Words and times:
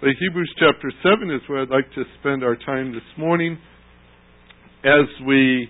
But 0.00 0.10
Hebrews 0.20 0.54
chapter 0.60 0.92
7 1.02 1.28
is 1.28 1.40
where 1.48 1.62
I'd 1.62 1.70
like 1.70 1.92
to 1.96 2.04
spend 2.20 2.44
our 2.44 2.54
time 2.54 2.92
this 2.92 3.02
morning 3.18 3.58
as 4.84 5.26
we 5.26 5.66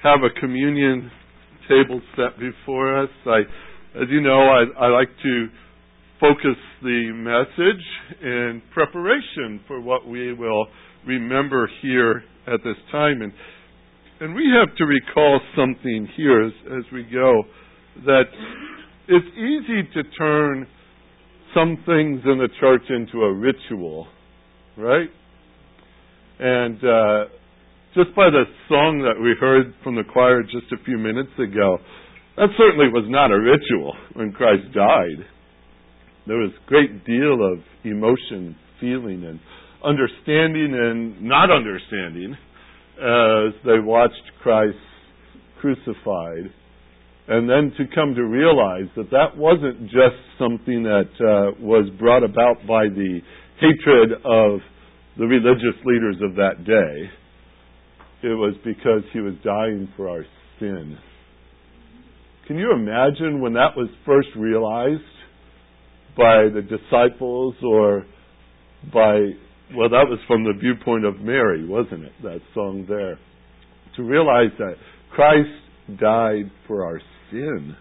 have 0.00 0.20
a 0.22 0.30
communion 0.38 1.10
table 1.68 2.00
set 2.14 2.38
before 2.38 3.02
us. 3.02 3.10
I, 3.26 3.40
as 4.00 4.06
you 4.10 4.20
know, 4.20 4.42
I, 4.42 4.84
I 4.84 4.88
like 4.90 5.08
to 5.24 5.46
focus 6.20 6.56
the 6.84 7.10
message 7.14 8.22
in 8.22 8.62
preparation 8.72 9.58
for 9.66 9.80
what 9.80 10.06
we 10.06 10.32
will 10.32 10.68
remember 11.04 11.68
here 11.82 12.22
at 12.46 12.60
this 12.62 12.76
time. 12.92 13.22
And, 13.22 13.32
and 14.20 14.36
we 14.36 14.52
have 14.56 14.76
to 14.76 14.84
recall 14.84 15.40
something 15.56 16.08
here 16.16 16.46
as, 16.46 16.52
as 16.78 16.92
we 16.92 17.02
go 17.02 17.42
that 18.06 18.26
it's 19.08 19.36
easy 19.36 19.82
to 19.94 20.08
turn 20.16 20.68
some 21.54 21.76
things 21.86 22.20
in 22.24 22.38
the 22.38 22.48
church 22.60 22.82
into 22.90 23.24
a 23.24 23.32
ritual, 23.32 24.06
right? 24.76 25.08
And 26.38 26.76
uh, 26.78 27.24
just 27.94 28.14
by 28.16 28.28
the 28.28 28.44
song 28.68 29.06
that 29.06 29.22
we 29.22 29.34
heard 29.38 29.74
from 29.84 29.94
the 29.94 30.02
choir 30.12 30.42
just 30.42 30.72
a 30.72 30.84
few 30.84 30.98
minutes 30.98 31.30
ago, 31.38 31.78
that 32.36 32.48
certainly 32.58 32.88
was 32.88 33.04
not 33.08 33.30
a 33.30 33.38
ritual 33.38 33.94
when 34.14 34.32
Christ 34.32 34.74
died. 34.74 35.24
There 36.26 36.38
was 36.38 36.50
a 36.50 36.68
great 36.68 37.04
deal 37.06 37.34
of 37.34 37.60
emotion, 37.84 38.56
feeling, 38.80 39.24
and 39.24 39.38
understanding 39.84 40.74
and 40.74 41.22
not 41.22 41.50
understanding 41.50 42.36
as 42.98 43.54
they 43.64 43.78
watched 43.78 44.22
Christ 44.42 44.76
crucified 45.60 46.50
and 47.26 47.48
then 47.48 47.72
to 47.78 47.84
come 47.94 48.14
to 48.14 48.24
realize 48.24 48.88
that 48.96 49.10
that 49.10 49.36
wasn't 49.36 49.82
just 49.84 50.20
something 50.38 50.82
that 50.82 51.08
uh, 51.20 51.58
was 51.58 51.88
brought 51.98 52.22
about 52.22 52.58
by 52.66 52.84
the 52.88 53.20
hatred 53.60 54.12
of 54.24 54.60
the 55.16 55.24
religious 55.24 55.78
leaders 55.84 56.16
of 56.22 56.34
that 56.36 56.64
day. 56.64 57.10
It 58.22 58.34
was 58.34 58.54
because 58.64 59.02
he 59.12 59.20
was 59.20 59.34
dying 59.44 59.88
for 59.96 60.08
our 60.08 60.24
sin. 60.58 60.98
Can 62.46 62.58
you 62.58 62.72
imagine 62.72 63.40
when 63.40 63.54
that 63.54 63.76
was 63.76 63.88
first 64.04 64.28
realized 64.36 65.00
by 66.16 66.48
the 66.52 66.60
disciples 66.62 67.54
or 67.62 68.04
by, 68.92 69.14
well, 69.74 69.88
that 69.88 70.06
was 70.08 70.18
from 70.26 70.44
the 70.44 70.52
viewpoint 70.60 71.06
of 71.06 71.20
Mary, 71.20 71.66
wasn't 71.66 72.04
it? 72.04 72.12
That 72.22 72.40
song 72.52 72.84
there. 72.86 73.18
To 73.96 74.02
realize 74.02 74.50
that 74.58 74.74
Christ 75.10 75.48
died 75.98 76.50
for 76.66 76.84
our 76.84 77.00
sin. 77.30 77.76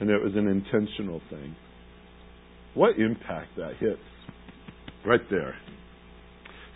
And 0.00 0.10
it 0.10 0.22
was 0.22 0.34
an 0.34 0.48
intentional 0.48 1.20
thing. 1.30 1.54
What 2.74 2.98
impact 2.98 3.56
that 3.56 3.76
hits 3.78 4.00
right 5.06 5.20
there. 5.30 5.54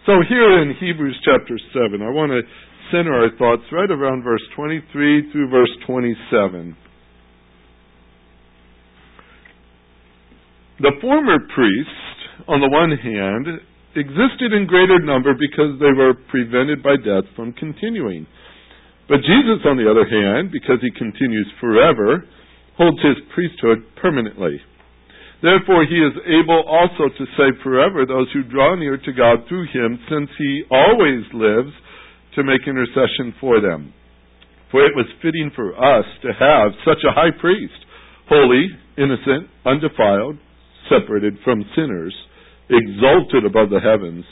So 0.06 0.12
here 0.28 0.62
in 0.62 0.74
Hebrews 0.80 1.18
chapter 1.24 1.58
7, 1.72 2.00
I 2.02 2.10
want 2.10 2.32
to 2.32 2.40
center 2.92 3.12
our 3.12 3.30
thoughts 3.36 3.68
right 3.72 3.90
around 3.90 4.22
verse 4.22 4.42
23 4.56 5.32
through 5.32 5.50
verse 5.50 5.70
27. 5.86 6.76
The 10.80 10.92
former 11.00 11.38
priests, 11.54 12.46
on 12.46 12.60
the 12.60 12.70
one 12.70 12.96
hand, 12.96 13.60
existed 13.96 14.52
in 14.52 14.66
greater 14.66 15.00
number 15.00 15.34
because 15.34 15.78
they 15.80 15.92
were 15.92 16.14
prevented 16.30 16.82
by 16.82 16.96
death 16.96 17.24
from 17.34 17.52
continuing. 17.52 18.26
But 19.08 19.24
Jesus, 19.24 19.64
on 19.64 19.80
the 19.80 19.88
other 19.88 20.04
hand, 20.04 20.52
because 20.52 20.84
he 20.84 20.92
continues 20.92 21.48
forever, 21.60 22.28
holds 22.76 23.00
his 23.00 23.16
priesthood 23.34 23.82
permanently. 23.96 24.60
Therefore, 25.40 25.86
he 25.88 25.96
is 25.96 26.12
able 26.28 26.62
also 26.68 27.08
to 27.08 27.24
save 27.38 27.62
forever 27.62 28.04
those 28.04 28.28
who 28.32 28.42
draw 28.44 28.76
near 28.76 28.98
to 28.98 29.12
God 29.12 29.48
through 29.48 29.66
him, 29.72 29.98
since 30.10 30.28
he 30.36 30.64
always 30.70 31.24
lives 31.32 31.72
to 32.36 32.44
make 32.44 32.68
intercession 32.68 33.34
for 33.40 33.60
them. 33.60 33.94
For 34.70 34.84
it 34.84 34.92
was 34.94 35.06
fitting 35.22 35.50
for 35.56 35.72
us 35.72 36.04
to 36.22 36.28
have 36.36 36.72
such 36.84 37.00
a 37.08 37.14
high 37.14 37.32
priest, 37.40 37.80
holy, 38.28 38.68
innocent, 38.98 39.48
undefiled, 39.64 40.36
separated 40.90 41.38
from 41.44 41.64
sinners, 41.74 42.14
exalted 42.68 43.46
above 43.46 43.70
the 43.70 43.80
heavens, 43.80 44.24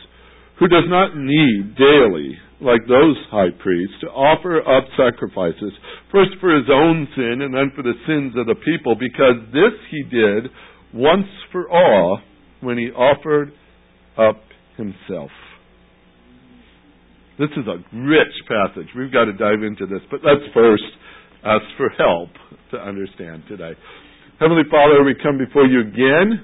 who 0.58 0.68
does 0.68 0.84
not 0.88 1.16
need 1.16 1.76
daily 1.76 2.36
like 2.60 2.80
those 2.88 3.16
high 3.30 3.50
priests, 3.62 3.94
to 4.00 4.06
offer 4.08 4.60
up 4.60 4.88
sacrifices, 4.96 5.72
first 6.10 6.30
for 6.40 6.54
his 6.56 6.66
own 6.72 7.06
sin 7.14 7.42
and 7.42 7.52
then 7.52 7.70
for 7.76 7.82
the 7.82 7.92
sins 8.06 8.32
of 8.36 8.46
the 8.46 8.56
people, 8.64 8.94
because 8.94 9.36
this 9.52 9.76
he 9.90 10.02
did 10.02 10.48
once 10.94 11.28
for 11.52 11.68
all 11.70 12.20
when 12.60 12.78
he 12.78 12.88
offered 12.96 13.52
up 14.16 14.40
himself. 14.76 15.30
This 17.38 17.52
is 17.52 17.68
a 17.68 17.84
rich 17.92 18.36
passage. 18.48 18.88
We've 18.96 19.12
got 19.12 19.26
to 19.26 19.36
dive 19.36 19.62
into 19.62 19.84
this, 19.84 20.00
but 20.10 20.20
let's 20.24 20.40
first 20.54 20.88
ask 21.44 21.64
for 21.76 21.90
help 21.90 22.30
to 22.72 22.78
understand 22.78 23.44
today. 23.48 23.72
Heavenly 24.40 24.64
Father, 24.70 25.04
we 25.04 25.14
come 25.22 25.36
before 25.36 25.66
you 25.66 25.80
again 25.80 26.40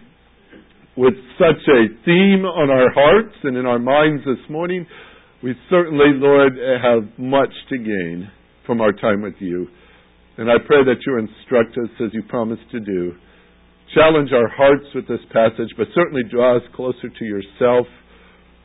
with 0.96 1.14
such 1.40 1.60
a 1.72 1.88
theme 2.04 2.44
on 2.44 2.68
our 2.68 2.92
hearts 2.92 3.34
and 3.44 3.56
in 3.56 3.64
our 3.64 3.78
minds 3.78 4.22
this 4.26 4.50
morning 4.50 4.86
we 5.42 5.54
certainly, 5.68 6.14
Lord, 6.14 6.52
have 6.56 7.18
much 7.18 7.52
to 7.70 7.78
gain 7.78 8.30
from 8.66 8.80
our 8.80 8.92
time 8.92 9.22
with 9.22 9.34
you. 9.40 9.66
And 10.38 10.50
I 10.50 10.54
pray 10.64 10.84
that 10.84 11.02
you 11.06 11.18
instruct 11.18 11.76
us 11.76 11.90
as 12.04 12.14
you 12.14 12.22
promised 12.22 12.70
to 12.70 12.80
do. 12.80 13.12
Challenge 13.94 14.30
our 14.32 14.48
hearts 14.48 14.86
with 14.94 15.06
this 15.08 15.20
passage, 15.32 15.68
but 15.76 15.88
certainly 15.94 16.22
draw 16.30 16.56
us 16.56 16.62
closer 16.74 17.08
to 17.08 17.24
yourself. 17.24 17.86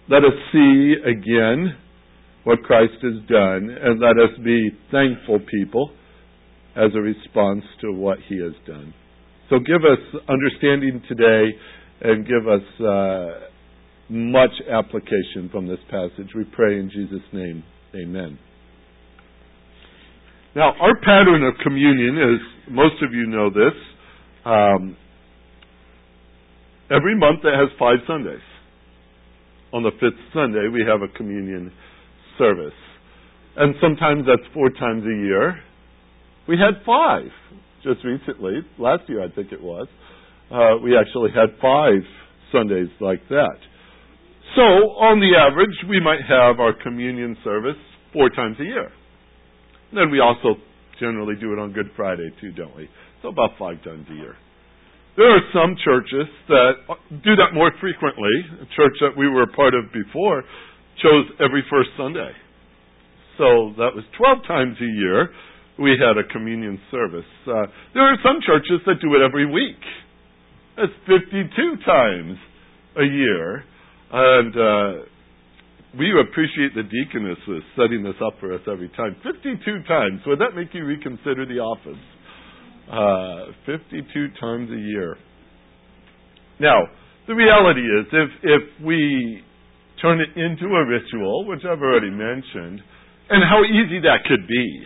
Let 0.10 0.24
us 0.24 0.34
see 0.54 0.94
again 1.04 1.76
what 2.46 2.64
Christ 2.64 2.94
has 3.02 3.28
done, 3.28 3.70
and 3.70 4.00
let 4.00 4.16
us 4.16 4.38
be 4.46 4.70
thankful 4.90 5.40
people 5.40 5.92
as 6.78 6.92
a 6.96 7.02
response 7.02 7.64
to 7.82 7.92
what 7.92 8.20
he 8.30 8.40
has 8.42 8.54
done. 8.66 8.94
So 9.50 9.58
give 9.60 9.84
us 9.84 10.22
understanding 10.30 11.02
today 11.10 11.58
and 12.02 12.26
give 12.26 12.48
us 12.48 12.62
uh, 12.80 13.47
much 14.10 14.52
application 14.72 15.50
from 15.52 15.68
this 15.68 15.80
passage. 15.90 16.30
We 16.36 16.46
pray 16.46 16.80
in 16.80 16.90
Jesus' 16.90 17.26
name. 17.34 17.64
Amen. 17.96 18.38
Now, 20.56 20.74
our 20.82 20.96
pattern 21.02 21.44
of 21.44 21.54
communion 21.64 22.18
is, 22.18 22.72
most 22.74 22.96
of 23.04 23.14
you 23.14 23.28
know 23.28 23.50
this, 23.50 23.74
um, 24.46 24.98
every 26.90 27.18
month 27.18 27.42
that 27.44 27.54
has 27.54 27.70
five 27.78 27.98
Sundays. 28.08 28.42
On 29.74 29.84
the 29.84 29.92
fifth 30.00 30.20
Sunday, 30.34 30.68
we 30.72 30.84
have 30.88 31.02
a 31.02 31.16
communion 31.18 31.72
service. 32.38 32.74
And 33.58 33.76
sometimes 33.82 34.24
that's 34.26 34.48
four 34.54 34.70
times 34.70 35.04
a 35.04 35.26
year. 35.26 35.60
We 36.48 36.58
had 36.58 36.84
five 36.86 37.30
just 37.84 38.04
recently. 38.06 38.62
Last 38.80 39.04
year, 39.10 39.24
I 39.24 39.30
think 39.30 39.52
it 39.52 39.62
was. 39.62 39.88
Uh, 40.50 40.82
we 40.82 40.98
actually 40.98 41.32
had 41.36 41.60
five 41.62 42.02
Sundays 42.52 42.90
like 43.02 43.28
that. 43.30 43.58
So, 44.56 44.64
on 45.02 45.20
the 45.20 45.38
average, 45.38 45.76
we 45.90 46.00
might 46.00 46.22
have 46.28 46.60
our 46.60 46.74
communion 46.74 47.38
service 47.44 47.78
four 48.14 48.30
times 48.30 48.58
a 48.60 48.64
year. 48.64 48.90
And 49.92 49.98
then 49.98 50.12
we 50.12 50.20
also 50.20 50.56
generally 51.00 51.36
do 51.40 51.54
it 51.54 51.60
on 51.60 51.74
Good 51.74 51.92
Friday, 51.96 52.30
too, 52.42 52.52
don't 52.54 52.76
we? 52.76 52.90
So, 53.22 53.30
about 53.30 53.52
five 53.60 53.84
times 53.84 54.08
a 54.10 54.16
year. 54.16 54.36
There 55.16 55.30
are 55.30 55.42
some 55.54 55.76
churches 55.84 56.30
that 56.48 56.74
do 57.24 57.36
that 57.36 57.54
more 57.54 57.72
frequently. 57.82 58.34
A 58.62 58.70
church 58.76 58.94
that 59.02 59.18
we 59.18 59.28
were 59.28 59.44
a 59.44 59.54
part 59.54 59.74
of 59.74 59.92
before 59.92 60.44
chose 61.02 61.26
every 61.40 61.64
first 61.70 61.90
Sunday. 61.98 62.32
So, 63.38 63.74
that 63.78 63.94
was 63.94 64.04
12 64.18 64.48
times 64.48 64.78
a 64.82 64.92
year 65.00 65.30
we 65.80 65.96
had 65.98 66.18
a 66.18 66.28
communion 66.28 66.80
service. 66.90 67.30
Uh, 67.46 67.70
there 67.94 68.04
are 68.04 68.18
some 68.24 68.42
churches 68.46 68.82
that 68.86 68.96
do 69.02 69.14
it 69.16 69.22
every 69.22 69.46
week. 69.46 69.80
That's 70.76 70.94
52 71.06 71.86
times 71.86 72.38
a 72.98 73.06
year. 73.06 73.64
And 74.12 74.56
uh, 74.56 75.06
we 75.98 76.14
appreciate 76.20 76.76
the 76.76 76.84
deaconesses 76.84 77.64
setting 77.76 78.04
this 78.04 78.16
up 78.26 78.40
for 78.40 78.54
us 78.54 78.62
every 78.72 78.90
time. 78.90 79.16
52 79.24 79.84
times. 79.88 80.22
Would 80.26 80.40
that 80.40 80.56
make 80.56 80.74
you 80.74 80.86
reconsider 80.86 81.46
the 81.46 81.60
office? 81.60 82.00
Uh, 82.92 83.52
52 83.66 84.28
times 84.40 84.70
a 84.72 84.80
year. 84.80 85.18
Now, 86.60 86.84
the 87.28 87.36
reality 87.36 87.82
is, 87.82 88.06
if, 88.14 88.30
if 88.44 88.86
we 88.86 89.42
turn 90.02 90.22
it 90.22 90.30
into 90.40 90.74
a 90.74 90.86
ritual, 90.86 91.46
which 91.48 91.62
I've 91.70 91.82
already 91.82 92.10
mentioned, 92.10 92.82
and 93.30 93.44
how 93.44 93.64
easy 93.66 94.00
that 94.00 94.24
could 94.26 94.48
be 94.48 94.84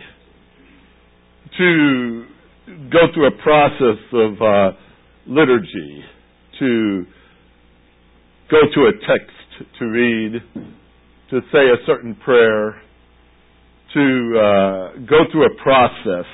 to 1.58 2.24
go 2.90 3.06
through 3.14 3.28
a 3.28 3.42
process 3.42 4.02
of 4.12 4.42
uh, 4.42 4.76
liturgy, 5.26 6.04
to 6.58 7.04
go 8.52 8.60
to 8.74 8.80
a 8.82 8.92
text 9.08 9.78
to 9.78 9.86
read, 9.86 10.32
to 11.30 11.40
say 11.50 11.58
a 11.58 11.86
certain 11.86 12.14
prayer, 12.16 12.82
to 13.94 14.38
uh, 14.38 14.98
go 15.08 15.24
through 15.32 15.46
a 15.46 15.62
process, 15.62 16.26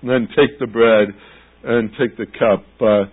and 0.00 0.10
then 0.10 0.28
take 0.28 0.58
the 0.58 0.66
bread 0.66 1.08
and 1.64 1.90
take 1.98 2.16
the 2.16 2.24
cup. 2.24 2.64
Uh, 2.80 3.04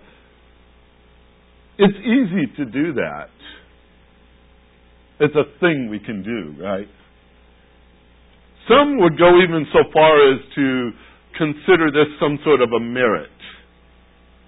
it's 1.78 1.98
easy 1.98 2.46
to 2.56 2.64
do 2.64 2.94
that. 2.94 3.28
It's 5.20 5.34
a 5.34 5.58
thing 5.60 5.88
we 5.90 5.98
can 5.98 6.22
do, 6.22 6.62
right? 6.62 6.88
Some 8.66 8.98
would 8.98 9.18
go 9.18 9.42
even 9.42 9.66
so 9.72 9.80
far 9.92 10.32
as 10.32 10.40
to 10.54 10.90
consider 11.36 11.90
this 11.90 12.08
some 12.18 12.38
sort 12.44 12.62
of 12.62 12.70
a 12.72 12.80
merit 12.80 13.28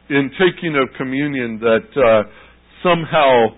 in 0.08 0.30
taking 0.38 0.75
of 0.76 0.88
communion 0.96 1.58
that 1.60 1.88
uh, 1.96 2.28
somehow 2.82 3.48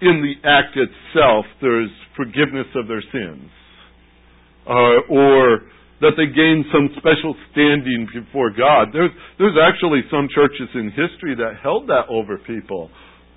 in 0.00 0.22
the 0.24 0.48
act 0.48 0.76
itself 0.76 1.44
there's 1.60 1.90
forgiveness 2.16 2.66
of 2.74 2.88
their 2.88 3.02
sins. 3.12 3.48
Uh, 4.66 5.08
or 5.08 5.66
that 6.00 6.16
they 6.16 6.28
gain 6.32 6.64
some 6.72 6.88
special 6.96 7.36
standing 7.52 8.08
before 8.08 8.48
God. 8.48 8.88
There's, 8.92 9.12
there's 9.36 9.56
actually 9.60 10.00
some 10.08 10.28
churches 10.32 10.68
in 10.72 10.88
history 10.96 11.36
that 11.36 11.60
held 11.60 11.88
that 11.92 12.08
over 12.08 12.40
people. 12.40 12.88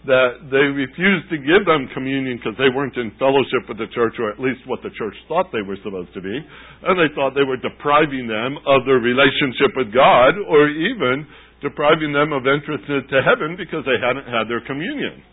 That 0.04 0.51
they 0.51 0.68
refused 0.68 1.31
to 1.31 1.39
give 1.39 1.63
them 1.63 1.88
communion 1.95 2.39
because 2.39 2.60
they 2.60 2.68
weren't 2.68 2.95
in 3.00 3.15
fellowship 3.15 3.71
with 3.71 3.80
the 3.80 3.88
church, 3.95 4.19
or 4.19 4.31
at 4.31 4.39
least 4.39 4.68
what 4.68 4.83
the 4.83 4.92
church 5.00 5.15
thought 5.31 5.48
they 5.56 5.63
were 5.63 5.80
supposed 5.80 6.12
to 6.15 6.19
be. 6.19 6.36
And 6.83 7.00
they 7.00 7.07
thought 7.15 7.36
they 7.36 7.48
were 7.48 7.60
depriving 7.60 8.27
them 8.27 8.60
of 8.68 8.83
their 8.83 9.00
relationship 9.00 9.71
with 9.80 9.95
God, 9.95 10.36
or 10.44 10.68
even 10.68 11.24
depriving 11.63 12.12
them 12.12 12.36
of 12.36 12.44
entrance 12.44 12.83
into 12.88 13.24
heaven 13.24 13.56
because 13.56 13.88
they 13.88 13.95
hadn't 13.95 14.27
had 14.27 14.51
their 14.51 14.63
communion. 14.68 15.24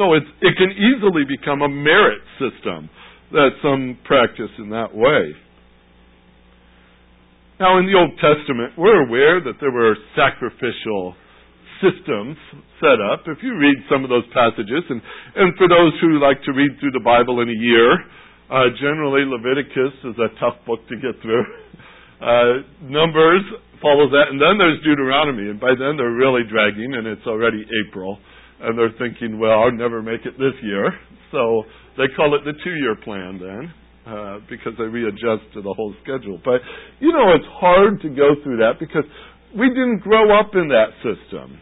So 0.00 0.16
it, 0.16 0.24
it 0.40 0.56
can 0.56 0.72
easily 0.72 1.28
become 1.28 1.60
a 1.60 1.68
merit 1.68 2.24
system 2.40 2.88
that 3.36 3.52
some 3.60 4.00
practice 4.08 4.48
in 4.56 4.72
that 4.72 4.96
way. 4.96 5.36
Now, 7.60 7.76
in 7.76 7.84
the 7.84 7.92
Old 7.92 8.16
Testament, 8.16 8.80
we're 8.80 9.04
aware 9.04 9.44
that 9.44 9.60
there 9.60 9.68
were 9.68 9.92
sacrificial 10.16 11.12
systems 11.84 12.40
set 12.80 12.96
up. 12.96 13.28
If 13.28 13.44
you 13.44 13.52
read 13.60 13.76
some 13.92 14.00
of 14.00 14.08
those 14.08 14.24
passages, 14.32 14.88
and, 14.88 15.04
and 15.36 15.52
for 15.60 15.68
those 15.68 15.92
who 16.00 16.16
like 16.16 16.40
to 16.48 16.56
read 16.56 16.80
through 16.80 16.96
the 16.96 17.04
Bible 17.04 17.44
in 17.44 17.52
a 17.52 17.60
year, 17.60 17.92
uh, 18.48 18.72
generally 18.80 19.28
Leviticus 19.28 19.92
is 20.00 20.16
a 20.16 20.32
tough 20.40 20.56
book 20.64 20.80
to 20.88 20.96
get 20.96 21.20
through. 21.20 21.44
Uh, 22.20 22.60
Numbers 22.84 23.40
follows 23.80 24.12
that, 24.12 24.28
and 24.28 24.36
then 24.36 24.60
there's 24.60 24.76
Deuteronomy, 24.84 25.48
and 25.48 25.56
by 25.56 25.72
then 25.72 25.96
they're 25.96 26.12
really 26.12 26.44
dragging, 26.44 26.92
and 26.92 27.08
it's 27.08 27.24
already 27.24 27.64
April, 27.88 28.20
and 28.60 28.78
they're 28.78 28.94
thinking, 28.98 29.38
well, 29.38 29.60
I'll 29.62 29.72
never 29.72 30.02
make 30.02 30.24
it 30.24 30.38
this 30.38 30.54
year, 30.62 30.92
so 31.32 31.64
they 31.96 32.08
call 32.16 32.34
it 32.34 32.42
the 32.44 32.52
two-year 32.62 32.96
plan 33.04 33.40
then 33.40 33.72
uh, 34.06 34.38
because 34.48 34.72
they 34.78 34.84
readjust 34.84 35.52
to 35.54 35.62
the 35.62 35.72
whole 35.74 35.94
schedule. 36.02 36.40
But 36.44 36.60
you 36.98 37.12
know, 37.12 37.32
it's 37.34 37.48
hard 37.60 38.00
to 38.02 38.08
go 38.08 38.34
through 38.42 38.58
that 38.58 38.78
because 38.78 39.04
we 39.56 39.68
didn't 39.68 40.00
grow 40.00 40.38
up 40.38 40.50
in 40.54 40.68
that 40.68 40.90
system. 41.02 41.58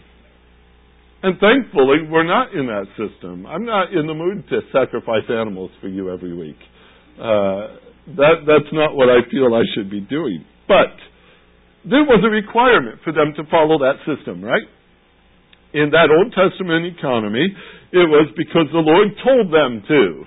And 1.22 1.38
thankfully, 1.40 2.06
we're 2.08 2.26
not 2.26 2.54
in 2.54 2.66
that 2.66 2.86
system. 2.94 3.44
I'm 3.46 3.64
not 3.64 3.92
in 3.92 4.06
the 4.06 4.14
mood 4.14 4.48
to 4.50 4.60
sacrifice 4.72 5.26
animals 5.28 5.70
for 5.80 5.88
you 5.88 6.12
every 6.12 6.36
week. 6.36 6.58
Uh, 7.18 7.74
that 8.16 8.46
that's 8.46 8.72
not 8.72 8.94
what 8.94 9.08
I 9.08 9.28
feel 9.30 9.52
I 9.52 9.66
should 9.74 9.90
be 9.90 10.00
doing. 10.00 10.44
But 10.68 10.94
there 11.84 12.04
was 12.04 12.22
a 12.24 12.30
requirement 12.30 13.00
for 13.02 13.12
them 13.12 13.34
to 13.36 13.42
follow 13.50 13.78
that 13.78 13.98
system, 14.06 14.44
right? 14.44 14.62
In 15.74 15.90
that 15.92 16.08
Old 16.08 16.32
Testament 16.32 16.88
economy, 16.88 17.44
it 17.92 18.08
was 18.08 18.28
because 18.36 18.68
the 18.72 18.84
Lord 18.84 19.12
told 19.20 19.52
them 19.52 19.84
to 19.84 20.24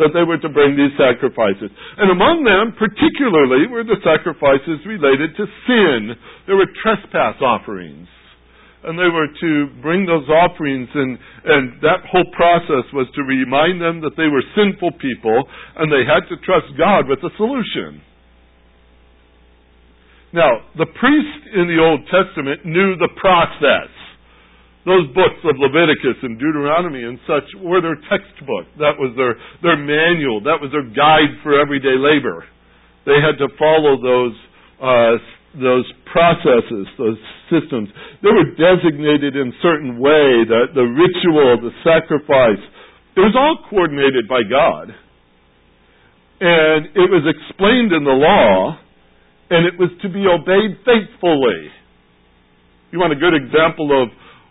that 0.00 0.16
they 0.16 0.24
were 0.24 0.40
to 0.40 0.48
bring 0.48 0.76
these 0.76 0.96
sacrifices. 0.96 1.68
And 2.00 2.08
among 2.08 2.44
them, 2.44 2.72
particularly, 2.76 3.68
were 3.68 3.84
the 3.84 4.00
sacrifices 4.00 4.80
related 4.88 5.36
to 5.36 5.44
sin. 5.68 6.16
There 6.46 6.56
were 6.56 6.68
trespass 6.80 7.36
offerings. 7.44 8.08
And 8.80 8.96
they 8.96 9.12
were 9.12 9.28
to 9.28 9.52
bring 9.84 10.08
those 10.08 10.24
offerings, 10.24 10.88
and, 10.96 11.20
and 11.44 11.64
that 11.84 12.00
whole 12.08 12.24
process 12.32 12.88
was 12.96 13.12
to 13.12 13.22
remind 13.28 13.76
them 13.76 14.00
that 14.00 14.16
they 14.16 14.24
were 14.24 14.40
sinful 14.56 14.96
people, 14.96 15.44
and 15.76 15.92
they 15.92 16.08
had 16.08 16.24
to 16.32 16.40
trust 16.48 16.72
God 16.80 17.04
with 17.04 17.20
the 17.20 17.28
solution. 17.36 18.00
Now, 20.32 20.64
the 20.80 20.88
priest 20.96 21.44
in 21.52 21.68
the 21.68 21.76
Old 21.76 22.08
Testament 22.08 22.64
knew 22.64 22.96
the 22.96 23.12
process. 23.20 23.92
Those 24.88 25.12
books 25.12 25.44
of 25.44 25.60
Leviticus 25.60 26.16
and 26.24 26.40
Deuteronomy 26.40 27.04
and 27.04 27.20
such 27.28 27.44
were 27.60 27.84
their 27.84 28.00
textbook. 28.08 28.64
That 28.80 28.96
was 28.96 29.12
their, 29.12 29.36
their 29.60 29.76
manual. 29.76 30.40
That 30.40 30.56
was 30.56 30.72
their 30.72 30.88
guide 30.88 31.36
for 31.44 31.60
everyday 31.60 32.00
labor. 32.00 32.48
They 33.04 33.20
had 33.20 33.36
to 33.44 33.52
follow 33.60 34.00
those, 34.00 34.36
uh, 34.80 35.20
those 35.60 35.84
processes, 36.08 36.88
those 36.96 37.20
systems. 37.52 37.92
They 38.24 38.32
were 38.32 38.56
designated 38.56 39.36
in 39.36 39.52
certain 39.60 40.00
way, 40.00 40.48
the, 40.48 40.72
the 40.72 40.88
ritual, 40.88 41.60
the 41.60 41.76
sacrifice. 41.84 42.62
It 43.16 43.20
was 43.20 43.36
all 43.36 43.60
coordinated 43.68 44.28
by 44.32 44.48
God. 44.48 44.96
And 46.40 46.88
it 46.96 47.08
was 47.12 47.28
explained 47.28 47.92
in 47.92 48.04
the 48.04 48.16
law, 48.16 48.80
and 49.52 49.68
it 49.68 49.76
was 49.76 49.92
to 50.00 50.08
be 50.08 50.24
obeyed 50.24 50.80
faithfully. 50.88 51.68
You 52.92 52.98
want 52.98 53.12
a 53.12 53.20
good 53.20 53.36
example 53.36 53.92
of 53.92 54.08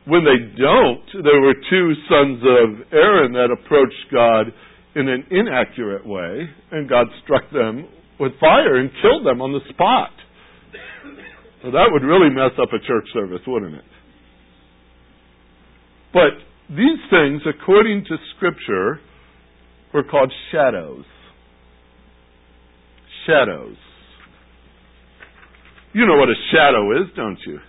when 0.09 0.25
they 0.25 0.57
don't, 0.57 1.23
there 1.23 1.39
were 1.39 1.53
two 1.69 1.93
sons 2.09 2.41
of 2.41 2.91
Aaron 2.91 3.33
that 3.33 3.49
approached 3.53 4.11
God 4.11 4.47
in 4.95 5.07
an 5.07 5.25
inaccurate 5.31 6.05
way, 6.05 6.49
and 6.71 6.89
God 6.89 7.07
struck 7.23 7.43
them 7.51 7.87
with 8.19 8.33
fire 8.39 8.77
and 8.77 8.89
killed 9.01 9.25
them 9.25 9.41
on 9.41 9.53
the 9.53 9.59
spot. 9.69 10.09
So 11.63 11.71
that 11.71 11.87
would 11.91 12.03
really 12.03 12.29
mess 12.29 12.51
up 12.61 12.69
a 12.73 12.79
church 12.85 13.07
service, 13.13 13.41
wouldn't 13.45 13.75
it? 13.75 13.83
But 16.13 16.39
these 16.69 16.99
things, 17.09 17.41
according 17.45 18.05
to 18.05 18.17
Scripture, 18.35 18.99
were 19.93 20.03
called 20.03 20.31
shadows. 20.51 21.05
Shadows. 23.27 23.75
You 25.93 26.05
know 26.05 26.17
what 26.17 26.29
a 26.29 26.35
shadow 26.51 27.01
is, 27.01 27.09
don't 27.15 27.39
you? 27.45 27.59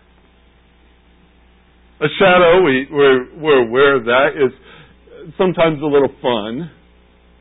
A 2.00 2.08
shadow, 2.18 2.64
we, 2.64 2.88
we're, 2.90 3.36
we're 3.36 3.68
aware 3.68 3.96
of 3.96 4.04
that, 4.04 4.32
is 4.32 4.52
sometimes 5.36 5.82
a 5.82 5.84
little 5.84 6.08
fun 6.22 6.70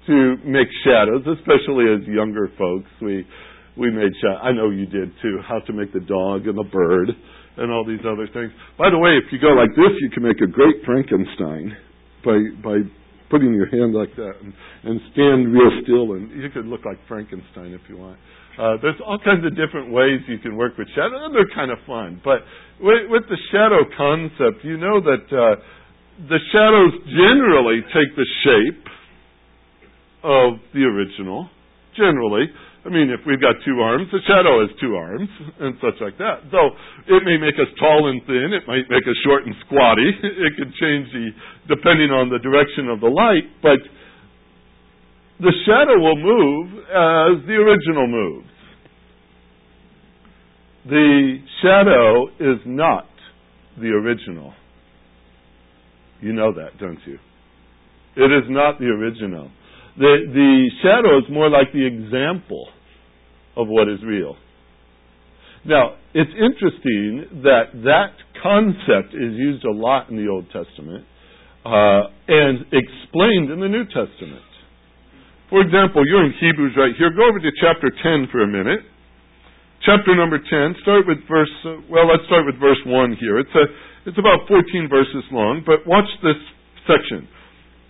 to 0.07 0.35
make 0.43 0.67
shadows, 0.83 1.23
especially 1.39 1.87
as 1.95 2.05
younger 2.05 2.51
folks. 2.57 2.91
We, 3.01 3.23
we 3.77 3.89
made 3.89 4.11
shadows. 4.19 4.43
I 4.43 4.51
know 4.51 4.69
you 4.69 4.85
did 4.85 5.15
too, 5.21 5.39
how 5.47 5.59
to 5.63 5.71
make 5.71 5.93
the 5.93 6.03
dog 6.03 6.43
and 6.47 6.57
the 6.57 6.67
bird 6.67 7.07
and 7.55 7.71
all 7.71 7.85
these 7.87 8.03
other 8.03 8.27
things. 8.33 8.51
By 8.77 8.89
the 8.89 8.97
way, 8.99 9.15
if 9.15 9.31
you 9.31 9.39
go 9.39 9.55
like 9.55 9.71
this, 9.79 9.95
you 10.01 10.09
can 10.09 10.23
make 10.23 10.41
a 10.43 10.51
great 10.51 10.83
Frankenstein 10.85 11.77
by, 12.25 12.35
by 12.59 12.83
putting 13.31 13.53
your 13.53 13.71
hand 13.71 13.95
like 13.95 14.13
that 14.17 14.33
and, 14.43 14.51
and 14.83 14.99
stand 15.13 15.53
real 15.53 15.71
still, 15.83 16.19
and 16.19 16.35
you 16.35 16.49
could 16.49 16.65
look 16.65 16.83
like 16.83 16.99
Frankenstein 17.07 17.71
if 17.71 17.81
you 17.87 17.95
want. 17.95 18.19
Uh, 18.59 18.75
there's 18.83 18.99
all 19.07 19.17
kinds 19.23 19.45
of 19.47 19.55
different 19.55 19.87
ways 19.87 20.19
you 20.27 20.37
can 20.37 20.59
work 20.59 20.75
with 20.77 20.87
shadow, 20.91 21.15
and 21.23 21.31
they're 21.31 21.47
kind 21.55 21.71
of 21.71 21.79
fun. 21.87 22.19
But 22.27 22.43
with, 22.83 23.07
with 23.07 23.23
the 23.31 23.39
shadow 23.55 23.87
concept, 23.95 24.67
you 24.67 24.75
know 24.75 24.99
that 24.99 25.23
uh, 25.31 25.55
the 26.27 26.39
shadows 26.51 26.91
generally 27.07 27.79
take 27.95 28.11
the 28.19 28.27
shape 28.43 28.83
of 30.27 30.59
the 30.75 30.83
original. 30.83 31.47
Generally, 31.95 32.51
I 32.83 32.89
mean, 32.91 33.07
if 33.07 33.23
we've 33.23 33.39
got 33.39 33.55
two 33.63 33.79
arms, 33.79 34.11
the 34.11 34.19
shadow 34.27 34.59
has 34.59 34.71
two 34.83 34.91
arms, 34.91 35.31
and 35.63 35.79
such 35.79 35.95
like 36.03 36.19
that. 36.19 36.51
Though 36.51 36.75
it 37.07 37.23
may 37.23 37.39
make 37.39 37.55
us 37.55 37.71
tall 37.79 38.11
and 38.11 38.19
thin, 38.27 38.51
it 38.51 38.67
might 38.67 38.91
make 38.91 39.07
us 39.07 39.15
short 39.23 39.47
and 39.47 39.55
squatty. 39.67 40.11
It 40.19 40.51
could 40.59 40.75
change 40.75 41.07
the 41.15 41.31
depending 41.71 42.11
on 42.11 42.27
the 42.27 42.43
direction 42.43 42.91
of 42.91 42.99
the 42.99 43.07
light, 43.07 43.47
but 43.63 43.79
the 45.39 45.53
shadow 45.65 45.99
will 45.99 46.17
move 46.17 46.79
as 46.89 47.47
the 47.47 47.53
original 47.53 48.07
moves. 48.07 48.47
The 50.85 51.37
shadow 51.61 52.27
is 52.39 52.59
not 52.65 53.07
the 53.79 53.87
original. 53.87 54.53
You 56.21 56.33
know 56.33 56.53
that, 56.53 56.77
don't 56.79 56.99
you? 57.05 57.19
It 58.15 58.31
is 58.31 58.49
not 58.49 58.79
the 58.79 58.87
original. 58.87 59.49
The, 59.97 60.17
the 60.33 60.69
shadow 60.83 61.17
is 61.19 61.23
more 61.31 61.49
like 61.49 61.71
the 61.73 61.85
example 61.85 62.67
of 63.55 63.67
what 63.67 63.87
is 63.87 63.99
real. 64.03 64.35
Now, 65.65 65.95
it's 66.13 66.31
interesting 66.31 67.43
that 67.43 67.71
that 67.83 68.13
concept 68.41 69.13
is 69.13 69.33
used 69.35 69.63
a 69.65 69.71
lot 69.71 70.09
in 70.09 70.15
the 70.15 70.29
Old 70.29 70.45
Testament 70.45 71.05
uh, 71.65 72.09
and 72.27 72.65
explained 72.71 73.51
in 73.51 73.59
the 73.59 73.67
New 73.67 73.85
Testament. 73.85 74.41
For 75.49 75.65
example, 75.65 76.05
you're 76.05 76.29
in 76.29 76.33
Hebrews 76.37 76.77
right 76.77 76.93
here. 76.93 77.09
Go 77.09 77.25
over 77.25 77.41
to 77.41 77.51
chapter 77.57 77.89
10 77.89 78.29
for 78.29 78.45
a 78.45 78.49
minute. 78.49 78.85
Chapter 79.81 80.13
number 80.13 80.37
10, 80.37 80.77
start 80.85 81.09
with 81.09 81.17
verse, 81.25 81.49
uh, 81.65 81.81
well, 81.89 82.05
let's 82.05 82.21
start 82.29 82.45
with 82.45 82.61
verse 82.61 82.77
1 82.85 83.17
here. 83.17 83.41
It's, 83.41 83.55
a, 83.57 83.65
it's 84.05 84.19
about 84.21 84.45
14 84.45 84.85
verses 84.85 85.25
long, 85.33 85.65
but 85.65 85.87
watch 85.89 86.05
this 86.21 86.37
section. 86.85 87.25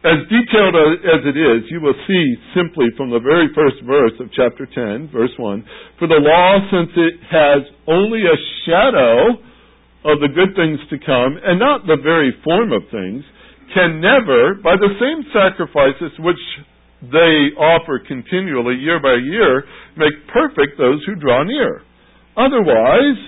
As 0.08 0.24
detailed 0.32 0.80
as 1.04 1.28
it 1.28 1.36
is, 1.36 1.68
you 1.68 1.84
will 1.84 1.98
see 2.08 2.24
simply 2.56 2.88
from 2.96 3.12
the 3.12 3.20
very 3.20 3.52
first 3.52 3.84
verse 3.84 4.16
of 4.24 4.32
chapter 4.32 4.64
10, 4.64 5.12
verse 5.12 5.34
1, 5.36 6.00
for 6.00 6.08
the 6.08 6.24
law, 6.24 6.64
since 6.72 6.96
it 6.96 7.20
has 7.28 7.68
only 7.92 8.24
a 8.24 8.38
shadow 8.64 9.36
of 10.08 10.24
the 10.24 10.32
good 10.32 10.56
things 10.56 10.80
to 10.94 10.98
come, 11.04 11.36
and 11.44 11.60
not 11.60 11.84
the 11.84 12.00
very 12.00 12.32
form 12.48 12.72
of 12.72 12.88
things, 12.88 13.28
can 13.76 14.00
never, 14.00 14.56
by 14.64 14.80
the 14.80 14.96
same 14.96 15.28
sacrifices 15.36 16.16
which 16.24 16.40
they 17.02 17.56
offer 17.56 18.04
continually 18.06 18.76
year 18.76 19.00
by 19.00 19.16
year, 19.16 19.64
make 19.96 20.14
perfect 20.34 20.78
those 20.78 21.00
who 21.06 21.16
draw 21.16 21.44
near. 21.44 21.82
Otherwise, 22.36 23.20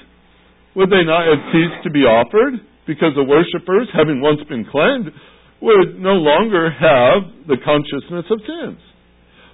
would 0.75 0.89
they 0.89 1.03
not 1.03 1.27
have 1.27 1.51
ceased 1.51 1.83
to 1.83 1.91
be 1.91 2.03
offered? 2.03 2.59
Because 2.87 3.15
the 3.15 3.23
worshippers, 3.23 3.87
having 3.95 4.19
once 4.19 4.39
been 4.49 4.65
cleansed, 4.67 5.15
would 5.61 5.99
no 5.99 6.19
longer 6.19 6.71
have 6.71 7.47
the 7.47 7.57
consciousness 7.63 8.25
of 8.31 8.39
sins. 8.43 8.79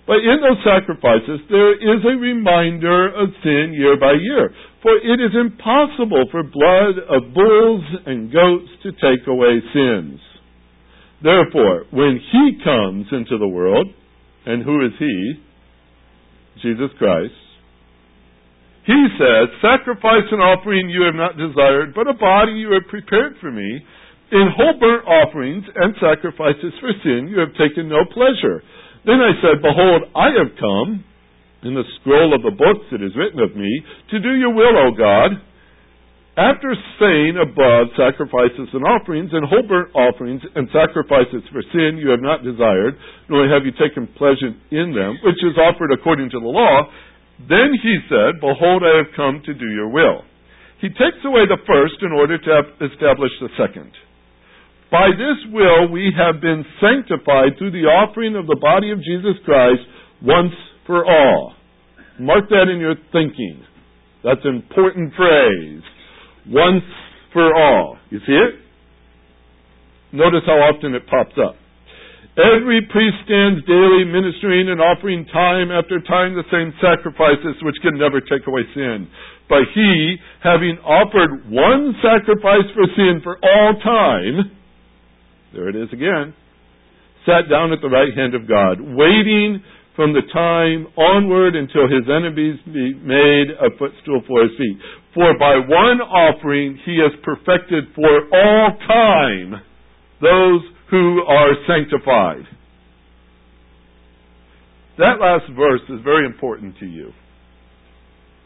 But 0.07 0.23
in 0.23 0.39
those 0.39 0.63
sacrifices, 0.63 1.43
there 1.51 1.75
is 1.75 1.99
a 2.07 2.15
reminder 2.15 3.11
of 3.11 3.27
sin 3.43 3.75
year 3.75 3.99
by 3.99 4.13
year. 4.13 4.49
For 4.81 4.95
it 4.95 5.19
is 5.19 5.35
impossible 5.35 6.25
for 6.31 6.47
blood 6.47 6.95
of 7.11 7.33
bulls 7.35 7.83
and 8.05 8.31
goats 8.31 8.71
to 8.83 8.91
take 8.93 9.27
away 9.27 9.59
sins. 9.73 10.19
Therefore, 11.21 11.85
when 11.91 12.21
He 12.31 12.63
comes 12.63 13.07
into 13.11 13.37
the 13.37 13.49
world, 13.49 13.87
and 14.47 14.63
who 14.63 14.85
is 14.85 14.95
He? 14.97 15.43
Jesus 16.63 16.89
Christ. 16.97 17.35
He 18.87 19.01
says, 19.19 19.51
Sacrifice 19.59 20.23
and 20.31 20.39
offering 20.39 20.87
you 20.89 21.03
have 21.03 21.19
not 21.19 21.35
desired, 21.35 21.91
but 21.93 22.07
a 22.07 22.15
body 22.15 22.55
you 22.55 22.71
have 22.71 22.87
prepared 22.87 23.35
for 23.43 23.51
me. 23.51 23.83
In 24.31 24.47
whole 24.55 24.79
burnt 24.79 25.03
offerings 25.07 25.63
and 25.75 25.95
sacrifices 25.99 26.71
for 26.79 26.91
sin 27.03 27.27
you 27.27 27.39
have 27.43 27.51
taken 27.59 27.91
no 27.91 28.07
pleasure. 28.15 28.63
Then 29.03 29.19
I 29.19 29.35
said, 29.43 29.59
Behold, 29.59 30.07
I 30.15 30.31
have 30.39 30.55
come. 30.55 31.03
In 31.63 31.73
the 31.75 31.83
scroll 31.99 32.31
of 32.31 32.43
the 32.43 32.55
books 32.55 32.87
it 32.91 33.03
is 33.03 33.11
written 33.17 33.43
of 33.43 33.55
me, 33.55 33.67
to 34.11 34.19
do 34.19 34.31
your 34.39 34.53
will, 34.53 34.77
O 34.77 34.95
God. 34.95 35.41
After 36.37 36.69
saying 37.01 37.33
above 37.41 37.97
sacrifices 37.97 38.69
and 38.69 38.85
offerings 38.85 39.33
and 39.33 39.41
whole 39.49 39.65
burnt 39.65 39.89
offerings 39.97 40.45
and 40.53 40.69
sacrifices 40.69 41.41
for 41.49 41.65
sin 41.73 41.97
you 41.97 42.13
have 42.13 42.21
not 42.21 42.45
desired, 42.45 42.93
nor 43.25 43.49
have 43.49 43.65
you 43.65 43.73
taken 43.73 44.05
pleasure 44.13 44.53
in 44.69 44.93
them, 44.93 45.17
which 45.25 45.41
is 45.41 45.57
offered 45.57 45.89
according 45.89 46.29
to 46.29 46.39
the 46.39 46.45
law, 46.45 46.93
then 47.49 47.73
he 47.81 47.97
said, 48.05 48.37
Behold, 48.37 48.85
I 48.85 49.01
have 49.01 49.17
come 49.17 49.41
to 49.49 49.53
do 49.57 49.65
your 49.65 49.89
will. 49.89 50.21
He 50.77 50.93
takes 50.93 51.25
away 51.25 51.49
the 51.49 51.57
first 51.65 52.05
in 52.05 52.13
order 52.13 52.37
to 52.37 52.85
establish 52.85 53.33
the 53.41 53.49
second. 53.57 53.89
By 54.93 55.09
this 55.17 55.41
will 55.49 55.89
we 55.89 56.13
have 56.13 56.39
been 56.39 56.61
sanctified 56.77 57.57
through 57.57 57.73
the 57.73 57.89
offering 57.89 58.37
of 58.37 58.45
the 58.45 58.61
body 58.61 58.93
of 58.93 59.01
Jesus 59.01 59.41
Christ 59.41 59.81
once 60.21 60.53
for 60.85 61.01
all. 61.01 61.57
Mark 62.19 62.45
that 62.49 62.69
in 62.69 62.77
your 62.77 62.95
thinking. 63.11 63.65
That's 64.23 64.45
an 64.45 64.61
important 64.61 65.17
phrase 65.17 65.81
once 66.49 66.83
for 67.33 67.55
all. 67.55 67.97
You 68.09 68.19
see 68.25 68.33
it? 68.33 68.53
Notice 70.13 70.43
how 70.45 70.57
often 70.57 70.95
it 70.95 71.05
pops 71.07 71.35
up. 71.35 71.55
Every 72.37 72.85
priest 72.93 73.17
stands 73.25 73.65
daily 73.65 74.05
ministering 74.05 74.69
and 74.69 74.77
offering 74.79 75.25
time 75.33 75.73
after 75.73 75.97
time 76.05 76.37
the 76.37 76.45
same 76.53 76.69
sacrifices 76.77 77.57
which 77.65 77.75
can 77.81 77.97
never 77.97 78.21
take 78.21 78.45
away 78.45 78.61
sin. 78.77 79.09
But 79.49 79.65
he, 79.73 80.17
having 80.43 80.77
offered 80.85 81.49
one 81.49 81.95
sacrifice 81.97 82.69
for 82.77 82.85
sin 82.93 83.21
for 83.23 83.41
all 83.41 83.73
time, 83.81 84.53
there 85.53 85.67
it 85.69 85.75
is 85.75 85.89
again, 85.91 86.35
sat 87.25 87.49
down 87.49 87.73
at 87.73 87.81
the 87.81 87.89
right 87.89 88.13
hand 88.15 88.35
of 88.35 88.47
God, 88.47 88.79
waiting 88.79 89.63
from 89.97 90.13
the 90.13 90.21
time 90.31 90.85
onward 90.95 91.57
until 91.57 91.89
his 91.89 92.05
enemies 92.05 92.61
be 92.69 92.93
made 93.01 93.49
a 93.57 93.73
footstool 93.81 94.21
for 94.29 94.43
his 94.43 94.53
feet. 94.55 94.77
For 95.17 95.33
by 95.41 95.57
one 95.57 95.99
offering 96.05 96.79
he 96.85 97.01
has 97.01 97.11
perfected 97.25 97.85
for 97.95 98.29
all 98.29 98.77
time 98.87 99.59
those 100.21 100.61
who 100.91 101.25
are 101.27 101.49
sanctified. 101.65 102.45
That 104.99 105.17
last 105.19 105.49
verse 105.57 105.81
is 105.89 105.99
very 106.03 106.27
important 106.27 106.77
to 106.79 106.85
you. 106.85 107.11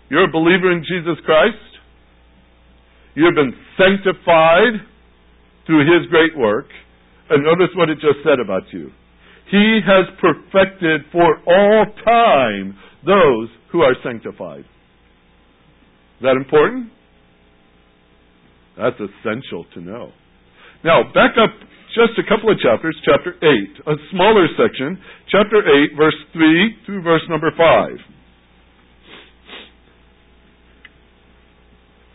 You're 0.09 0.29
a 0.29 0.31
believer 0.31 0.71
in 0.71 0.83
Jesus 0.87 1.19
Christ. 1.25 1.57
You 3.15 3.25
have 3.25 3.35
been 3.35 3.53
sanctified 3.77 4.87
through 5.65 5.83
his 5.83 6.09
great 6.09 6.37
work. 6.37 6.67
And 7.29 7.43
notice 7.43 7.75
what 7.75 7.89
it 7.89 7.95
just 7.95 8.23
said 8.23 8.39
about 8.39 8.63
you. 8.71 8.91
He 9.51 9.79
has 9.85 10.05
perfected 10.21 11.01
for 11.11 11.37
all 11.45 11.85
time 12.05 12.77
those 13.05 13.49
who 13.71 13.81
are 13.81 13.95
sanctified. 14.01 14.61
Is 14.61 16.23
that 16.23 16.37
important? 16.37 16.89
That's 18.77 18.95
essential 18.95 19.65
to 19.73 19.81
know. 19.81 20.11
Now, 20.85 21.03
back 21.13 21.31
up 21.37 21.51
just 21.93 22.17
a 22.17 22.23
couple 22.23 22.49
of 22.49 22.57
chapters, 22.59 22.95
chapter 23.03 23.35
8, 23.43 23.93
a 23.93 23.95
smaller 24.11 24.47
section, 24.55 24.97
chapter 25.29 25.59
8, 25.59 25.97
verse 25.97 26.15
3 26.31 26.75
through 26.85 27.03
verse 27.03 27.21
number 27.29 27.51
5. 27.57 27.89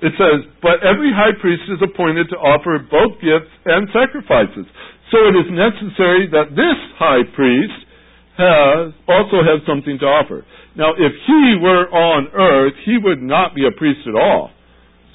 It 0.07 0.15
says, 0.15 0.47
But 0.63 0.87
every 0.87 1.11
high 1.11 1.35
priest 1.43 1.67
is 1.67 1.83
appointed 1.83 2.31
to 2.31 2.39
offer 2.39 2.79
both 2.79 3.19
gifts 3.19 3.51
and 3.67 3.91
sacrifices. 3.91 4.71
So 5.11 5.19
it 5.27 5.35
is 5.35 5.51
necessary 5.51 6.31
that 6.31 6.55
this 6.55 6.79
high 6.95 7.27
priest 7.35 7.75
has 8.39 8.95
also 9.11 9.43
has 9.43 9.67
something 9.67 9.99
to 9.99 10.07
offer. 10.07 10.47
Now, 10.79 10.95
if 10.95 11.11
he 11.27 11.43
were 11.59 11.91
on 11.91 12.31
earth, 12.39 12.79
he 12.87 13.03
would 13.03 13.19
not 13.19 13.59
be 13.59 13.67
a 13.67 13.75
priest 13.75 14.07
at 14.07 14.15
all, 14.15 14.55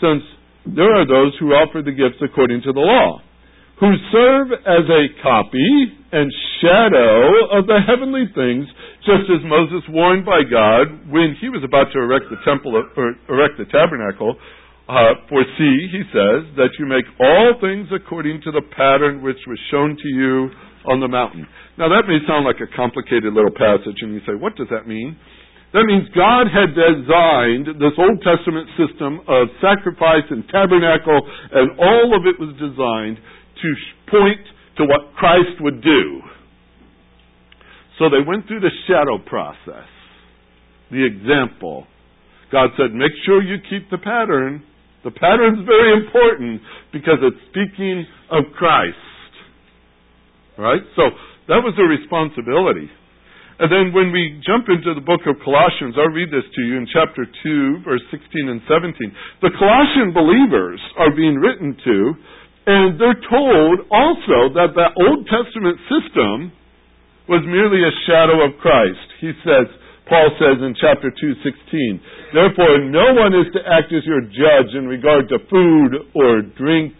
since 0.03 0.25
there 0.67 0.91
are 0.91 1.07
those 1.07 1.39
who 1.39 1.55
offer 1.55 1.79
the 1.79 1.95
gifts 1.95 2.19
according 2.19 2.59
to 2.67 2.73
the 2.73 2.83
law, 2.83 3.23
who 3.79 3.95
serve 4.11 4.51
as 4.51 4.85
a 4.91 5.03
copy 5.23 5.71
and 6.11 6.27
shadow 6.59 7.55
of 7.55 7.63
the 7.69 7.79
heavenly 7.87 8.27
things, 8.35 8.67
just 9.07 9.29
as 9.31 9.39
Moses 9.47 9.87
warned 9.87 10.25
by 10.25 10.43
God 10.43 11.07
when 11.07 11.37
he 11.39 11.47
was 11.47 11.63
about 11.63 11.93
to 11.93 11.97
erect 12.01 12.27
the 12.27 12.41
temple 12.43 12.75
or 12.75 13.15
erect 13.29 13.55
the 13.55 13.69
tabernacle 13.71 14.35
uh, 14.91 15.15
he 15.31 16.03
says, 16.11 16.51
that 16.59 16.75
you 16.77 16.85
make 16.85 17.05
all 17.19 17.55
things 17.61 17.87
according 17.95 18.41
to 18.43 18.51
the 18.51 18.61
pattern 18.75 19.23
which 19.23 19.39
was 19.47 19.59
shown 19.71 19.95
to 19.95 20.09
you 20.11 20.51
on 20.85 20.99
the 20.99 21.07
mountain. 21.07 21.47
Now 21.77 21.87
that 21.87 22.03
may 22.07 22.19
sound 22.27 22.43
like 22.43 22.59
a 22.59 22.67
complicated 22.75 23.31
little 23.31 23.55
passage, 23.55 24.03
and 24.03 24.13
you 24.13 24.19
say, 24.27 24.35
what 24.35 24.55
does 24.55 24.67
that 24.69 24.87
mean? 24.87 25.15
That 25.71 25.87
means 25.87 26.11
God 26.11 26.51
had 26.51 26.75
designed 26.75 27.79
this 27.79 27.95
Old 27.95 28.19
Testament 28.19 28.67
system 28.75 29.23
of 29.23 29.47
sacrifice 29.63 30.27
and 30.27 30.43
tabernacle, 30.51 31.23
and 31.55 31.79
all 31.79 32.11
of 32.11 32.27
it 32.27 32.35
was 32.35 32.51
designed 32.59 33.15
to 33.15 33.69
point 34.11 34.43
to 34.77 34.83
what 34.83 35.15
Christ 35.15 35.55
would 35.63 35.79
do. 35.81 36.19
So 37.99 38.09
they 38.09 38.19
went 38.19 38.47
through 38.47 38.59
the 38.59 38.75
shadow 38.87 39.17
process, 39.23 39.87
the 40.91 41.07
example. 41.07 41.87
God 42.51 42.75
said, 42.75 42.91
make 42.91 43.15
sure 43.25 43.41
you 43.41 43.55
keep 43.69 43.89
the 43.89 43.97
pattern 43.97 44.63
the 45.03 45.11
pattern's 45.11 45.65
very 45.65 45.97
important 45.97 46.61
because 46.93 47.17
it's 47.21 47.41
speaking 47.49 48.05
of 48.29 48.45
Christ. 48.57 48.95
Right? 50.57 50.81
So 50.95 51.09
that 51.49 51.61
was 51.65 51.73
a 51.81 51.87
responsibility. 51.87 52.89
And 53.61 53.69
then 53.69 53.93
when 53.93 54.09
we 54.09 54.41
jump 54.41 54.65
into 54.73 54.97
the 54.97 55.05
book 55.05 55.21
of 55.29 55.37
Colossians, 55.45 55.93
I'll 55.93 56.09
read 56.09 56.33
this 56.33 56.45
to 56.49 56.61
you 56.65 56.81
in 56.81 56.89
chapter 56.89 57.29
2, 57.29 57.85
verse 57.85 58.01
16 58.09 58.49
and 58.49 58.61
17. 58.65 58.97
The 59.45 59.53
Colossian 59.53 60.13
believers 60.17 60.81
are 60.97 61.13
being 61.13 61.37
written 61.37 61.77
to, 61.77 61.97
and 62.65 62.97
they're 62.97 63.21
told 63.21 63.85
also 63.93 64.53
that 64.57 64.73
that 64.73 64.97
Old 64.97 65.29
Testament 65.29 65.77
system 65.89 66.53
was 67.29 67.45
merely 67.45 67.85
a 67.85 67.93
shadow 68.09 68.41
of 68.41 68.57
Christ. 68.57 69.05
He 69.21 69.29
says, 69.45 69.69
Paul 70.11 70.27
says 70.35 70.59
in 70.59 70.75
chapter 70.75 71.09
2:16, 71.09 72.01
"Therefore 72.33 72.79
no 72.79 73.13
one 73.13 73.33
is 73.33 73.47
to 73.53 73.65
act 73.65 73.93
as 73.93 74.05
your 74.05 74.19
judge 74.19 74.75
in 74.75 74.85
regard 74.85 75.29
to 75.29 75.39
food 75.39 76.05
or 76.13 76.41
drink 76.41 76.93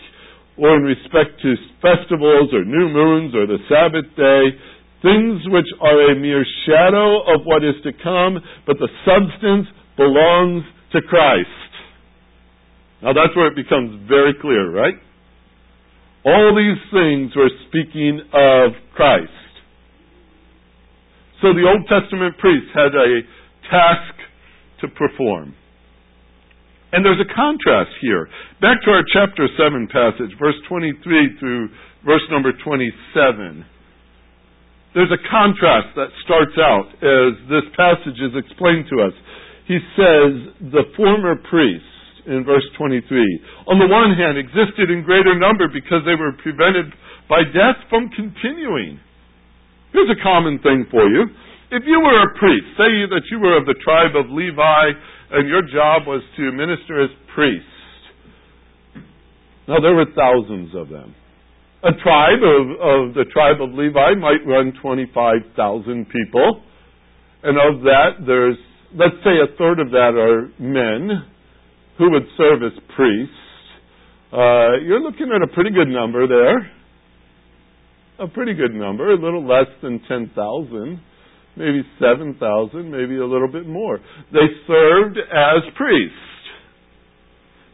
or 0.56 0.77
in 0.77 0.84
respect 0.84 1.41
to 1.41 1.58
festivals 1.82 2.53
or 2.53 2.63
new 2.63 2.88
moons 2.88 3.36
or 3.36 3.46
the 3.48 3.60
Sabbath 3.68 4.15
day, 4.15 4.56
things 5.01 5.46
which 5.50 5.68
are 5.82 6.12
a 6.12 6.15
mere 6.15 6.46
shadow 6.65 7.20
of 7.34 7.46
what 7.46 7.65
is 7.65 7.75
to 7.82 7.91
come, 7.91 8.41
but 8.65 8.80
the 8.80 8.89
substance 9.03 9.68
belongs 9.98 10.63
to 10.91 11.01
Christ." 11.01 11.50
Now 13.01 13.12
that's 13.12 13.36
where 13.36 13.48
it 13.48 13.56
becomes 13.56 13.91
very 14.08 14.36
clear, 14.36 14.70
right? 14.70 14.96
All 16.24 16.56
these 16.56 16.80
things 16.91 17.36
were 17.36 17.51
speaking 17.68 18.22
of 18.32 18.74
Christ. 18.94 19.32
So 21.41 21.53
the 21.57 21.65
Old 21.65 21.83
Testament 21.89 22.38
priests 22.38 22.69
had 22.74 22.93
a 22.93 23.25
task 23.69 24.15
to 24.81 24.88
perform. 24.93 25.55
And 26.93 27.05
there's 27.05 27.21
a 27.24 27.33
contrast 27.33 27.91
here. 28.01 28.27
Back 28.60 28.83
to 28.83 28.91
our 28.91 29.03
chapter 29.13 29.48
7 29.57 29.88
passage, 29.88 30.38
verse 30.38 30.57
23 30.67 31.39
through 31.39 31.69
verse 32.05 32.21
number 32.29 32.51
27. 32.63 33.65
There's 34.93 35.12
a 35.12 35.24
contrast 35.31 35.95
that 35.95 36.12
starts 36.27 36.57
out 36.60 36.91
as 37.00 37.31
this 37.48 37.63
passage 37.79 38.19
is 38.19 38.36
explained 38.36 38.91
to 38.91 39.07
us. 39.07 39.15
He 39.65 39.79
says, 39.95 40.31
the 40.67 40.83
former 40.98 41.39
priests, 41.48 41.88
in 42.27 42.43
verse 42.45 42.65
23. 42.77 43.01
On 43.65 43.79
the 43.79 43.89
one 43.89 44.13
hand, 44.13 44.38
existed 44.38 44.91
in 44.91 45.01
greater 45.01 45.33
number 45.33 45.65
because 45.71 46.05
they 46.05 46.13
were 46.13 46.33
prevented 46.43 46.93
by 47.29 47.41
death 47.50 47.81
from 47.89 48.10
continuing. 48.13 49.00
Here's 49.93 50.10
a 50.10 50.24
common 50.24 50.60
thing 50.60 50.86
for 50.89 51.03
you. 51.07 51.27
If 51.71 51.83
you 51.86 52.00
were 52.00 52.24
a 52.24 52.38
priest, 52.39 52.67
say 52.75 53.07
that 53.12 53.24
you 53.31 53.39
were 53.39 53.57
of 53.57 53.65
the 53.65 53.75
tribe 53.83 54.15
of 54.15 54.31
Levi 54.31 54.91
and 55.31 55.48
your 55.48 55.62
job 55.62 56.07
was 56.07 56.21
to 56.38 56.51
minister 56.51 57.03
as 57.03 57.10
priest. 57.33 57.65
Now 59.67 59.79
there 59.79 59.95
were 59.95 60.07
thousands 60.15 60.75
of 60.75 60.89
them. 60.89 61.15
A 61.83 61.91
tribe 62.03 62.43
of, 62.43 62.65
of 62.77 63.15
the 63.15 63.25
tribe 63.31 63.62
of 63.62 63.74
Levi 63.74 64.15
might 64.19 64.45
run 64.45 64.74
25,000 64.81 66.05
people. 66.05 66.62
And 67.43 67.57
of 67.57 67.83
that, 67.83 68.24
there's, 68.25 68.57
let's 68.93 69.15
say 69.24 69.39
a 69.41 69.55
third 69.57 69.79
of 69.79 69.89
that 69.91 70.13
are 70.13 70.51
men 70.62 71.25
who 71.98 72.12
would 72.12 72.27
serve 72.38 72.63
as 72.63 72.77
priests. 72.95 73.33
Uh, 74.31 74.79
you're 74.83 75.01
looking 75.01 75.31
at 75.36 75.41
a 75.41 75.51
pretty 75.53 75.71
good 75.71 75.88
number 75.88 76.27
there. 76.27 76.71
A 78.22 78.28
pretty 78.28 78.54
good 78.54 78.74
number, 78.74 79.12
a 79.12 79.16
little 79.16 79.46
less 79.46 79.68
than 79.82 80.00
10,000 80.08 81.01
maybe 81.56 81.84
7,000, 82.00 82.40
maybe 82.90 83.18
a 83.18 83.25
little 83.25 83.51
bit 83.51 83.68
more. 83.68 84.00
They 84.32 84.48
served 84.68 85.18
as 85.18 85.62
priests. 85.75 86.28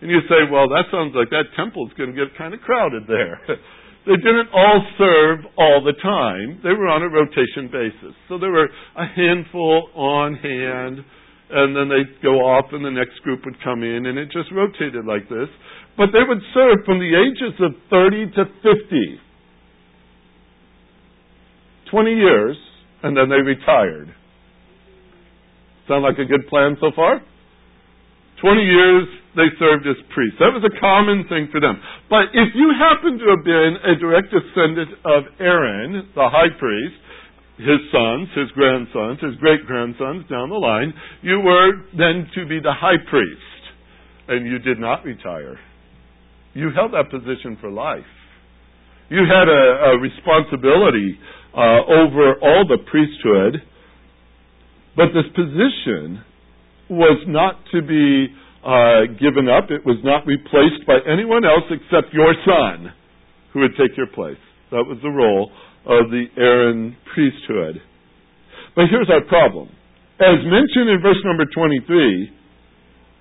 And 0.01 0.11
you 0.11 0.21
say, 0.29 0.45
well, 0.51 0.69
that 0.69 0.85
sounds 0.91 1.13
like 1.15 1.29
that 1.29 1.53
temple's 1.57 1.91
going 1.97 2.13
to 2.13 2.17
get 2.17 2.37
kind 2.37 2.53
of 2.53 2.61
crowded 2.61 3.03
there. 3.07 3.41
they 4.05 4.17
didn't 4.17 4.49
all 4.53 4.85
serve 4.97 5.39
all 5.57 5.81
the 5.83 5.97
time. 6.01 6.61
They 6.61 6.73
were 6.73 6.87
on 6.87 7.01
a 7.01 7.09
rotation 7.09 7.69
basis. 7.69 8.13
So 8.29 8.37
there 8.37 8.51
were 8.51 8.69
a 8.95 9.05
handful 9.05 9.89
on 9.95 10.35
hand, 10.35 11.01
and 11.49 11.75
then 11.75 11.89
they'd 11.89 12.21
go 12.21 12.45
off, 12.45 12.65
and 12.73 12.85
the 12.85 12.93
next 12.93 13.21
group 13.23 13.41
would 13.45 13.57
come 13.63 13.81
in, 13.81 14.05
and 14.05 14.17
it 14.17 14.29
just 14.29 14.53
rotated 14.53 15.05
like 15.05 15.29
this. 15.29 15.49
But 15.97 16.13
they 16.13 16.21
would 16.21 16.41
serve 16.53 16.85
from 16.85 16.99
the 16.99 17.13
ages 17.17 17.57
of 17.57 17.73
30 17.89 18.37
to 18.37 18.43
50. 18.61 19.26
20 21.91 22.11
years 22.11 22.57
and 23.03 23.15
then 23.15 23.29
they 23.29 23.41
retired. 23.41 24.13
Sound 25.87 26.03
like 26.03 26.19
a 26.19 26.25
good 26.25 26.47
plan 26.49 26.75
so 26.81 26.91
far? 26.95 27.21
20 28.41 28.61
years 28.61 29.07
they 29.35 29.49
served 29.57 29.85
as 29.87 29.97
priests. 30.13 30.37
That 30.39 30.53
was 30.53 30.65
a 30.65 30.73
common 30.81 31.25
thing 31.29 31.49
for 31.51 31.61
them. 31.61 31.77
But 32.09 32.33
if 32.33 32.53
you 32.53 32.73
happen 32.73 33.17
to 33.17 33.25
have 33.33 33.45
been 33.45 33.73
a 33.85 33.93
direct 33.97 34.33
descendant 34.33 34.97
of 35.05 35.29
Aaron, 35.39 36.09
the 36.13 36.29
high 36.29 36.53
priest, 36.57 36.97
his 37.57 37.81
sons, 37.89 38.29
his 38.37 38.49
grandsons, 38.53 39.21
his 39.21 39.37
great 39.41 39.65
grandsons 39.65 40.25
down 40.29 40.49
the 40.49 40.61
line, 40.61 40.93
you 41.21 41.39
were 41.41 41.85
then 41.97 42.29
to 42.35 42.45
be 42.45 42.59
the 42.61 42.73
high 42.73 43.01
priest. 43.09 43.61
And 44.27 44.45
you 44.45 44.59
did 44.59 44.77
not 44.77 45.05
retire. 45.05 45.57
You 46.53 46.69
held 46.75 46.93
that 46.93 47.09
position 47.09 47.57
for 47.61 47.71
life. 47.71 48.05
You 49.09 49.23
had 49.23 49.47
a, 49.47 49.95
a 49.95 49.99
responsibility 50.01 51.17
uh, 51.57 51.81
over 51.89 52.37
all 52.37 52.69
the 52.69 52.77
priesthood, 52.85 53.65
but 54.93 55.09
this 55.09 55.25
position 55.33 56.21
was 56.85 57.17
not 57.25 57.57
to 57.73 57.81
be 57.81 58.29
uh, 58.61 59.09
given 59.17 59.49
up. 59.49 59.73
It 59.73 59.81
was 59.81 59.97
not 60.05 60.29
replaced 60.29 60.85
by 60.85 61.01
anyone 61.09 61.41
else 61.41 61.65
except 61.73 62.13
your 62.13 62.29
son, 62.45 62.93
who 63.51 63.65
would 63.65 63.73
take 63.73 63.97
your 63.97 64.07
place. 64.13 64.37
That 64.69 64.85
was 64.85 65.01
the 65.01 65.09
role 65.09 65.49
of 65.89 66.13
the 66.13 66.29
Aaron 66.37 66.95
priesthood. 67.09 67.81
But 68.77 68.93
here's 68.93 69.09
our 69.09 69.25
problem. 69.25 69.73
As 70.21 70.37
mentioned 70.45 70.93
in 70.93 71.01
verse 71.01 71.21
number 71.25 71.49
23, 71.49 72.37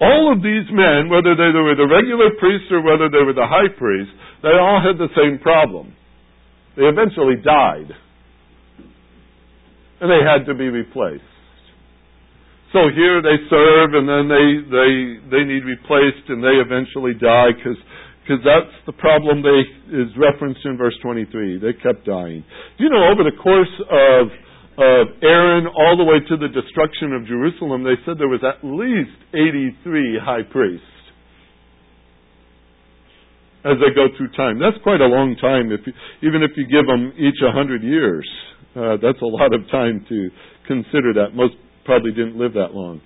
all 0.01 0.29
of 0.29 0.45
these 0.45 0.69
men, 0.77 1.09
whether 1.09 1.33
they 1.33 1.49
were 1.57 1.73
the 1.73 1.89
regular 1.89 2.37
priests 2.37 2.69
or 2.69 2.85
whether 2.85 3.09
they 3.09 3.25
were 3.25 3.33
the 3.33 3.49
high 3.49 3.73
priests, 3.73 4.13
they 4.45 4.53
all 4.53 4.77
had 4.85 5.01
the 5.01 5.09
same 5.17 5.41
problem. 5.41 5.97
They 6.77 6.85
eventually 6.85 7.41
died 7.41 7.97
and 10.01 10.11
they 10.11 10.23
had 10.25 10.47
to 10.47 10.55
be 10.55 10.69
replaced. 10.69 11.25
So 12.73 12.91
here 12.93 13.23
they 13.23 13.39
serve, 13.49 13.95
and 13.95 14.05
then 14.05 14.29
they 14.29 14.47
they 14.69 14.93
they 15.33 15.43
need 15.47 15.65
replaced, 15.65 16.29
and 16.29 16.43
they 16.43 16.61
eventually 16.61 17.15
die 17.15 17.55
because 17.57 17.79
because 18.27 18.43
that's 18.43 18.75
the 18.85 18.93
problem 18.99 19.41
they 19.41 19.63
is 19.95 20.11
referenced 20.19 20.61
in 20.67 20.77
verse 20.77 20.97
23. 21.01 21.63
They 21.63 21.73
kept 21.79 22.05
dying. 22.05 22.45
You 22.79 22.91
know 22.91 23.07
over 23.09 23.23
the 23.23 23.37
course 23.39 23.71
of 23.89 24.29
of 24.77 25.05
Aaron 25.23 25.67
all 25.73 25.97
the 25.97 26.05
way 26.05 26.21
to 26.21 26.37
the 26.37 26.53
destruction 26.53 27.15
of 27.15 27.25
Jerusalem, 27.25 27.83
they 27.83 27.97
said 28.05 28.19
there 28.19 28.29
was 28.29 28.45
at 28.45 28.61
least 28.61 29.17
83 29.33 30.21
high 30.21 30.43
priests 30.45 30.85
as 33.65 33.81
they 33.83 33.91
go 33.97 34.07
through 34.17 34.31
time. 34.37 34.61
That's 34.61 34.77
quite 34.85 35.01
a 35.01 35.11
long 35.11 35.35
time, 35.41 35.73
if 35.73 35.81
you, 35.87 35.93
even 36.23 36.43
if 36.43 36.53
you 36.55 36.69
give 36.69 36.87
them 36.87 37.13
each 37.19 37.41
a 37.43 37.51
hundred 37.51 37.83
years. 37.83 38.29
Uh, 38.77 39.01
that's 39.01 39.21
a 39.25 39.31
lot 39.41 39.57
of 39.57 39.65
time 39.73 40.05
to 40.05 40.29
consider 40.69 41.17
that. 41.17 41.33
Most 41.33 41.57
probably 41.89 42.13
didn't 42.13 42.37
live 42.37 42.53
that 42.53 42.77
long. 42.77 43.01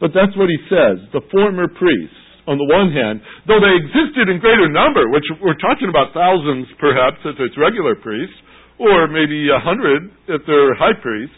But 0.00 0.16
that's 0.16 0.32
what 0.40 0.48
he 0.48 0.56
says. 0.72 1.04
The 1.12 1.20
former 1.28 1.68
priests, 1.68 2.16
on 2.48 2.56
the 2.56 2.64
one 2.64 2.88
hand, 2.96 3.20
though 3.44 3.60
they 3.60 3.76
existed 3.76 4.32
in 4.32 4.40
greater 4.40 4.72
number, 4.72 5.04
which 5.12 5.26
we're 5.44 5.58
talking 5.60 5.92
about 5.92 6.16
thousands 6.16 6.64
perhaps 6.80 7.20
if 7.28 7.36
it's 7.36 7.58
regular 7.60 7.92
priests, 8.00 8.40
or 8.80 9.08
maybe 9.08 9.48
a 9.52 9.60
hundred 9.60 10.08
if 10.28 10.40
they're 10.48 10.76
high 10.76 10.96
priests, 10.96 11.36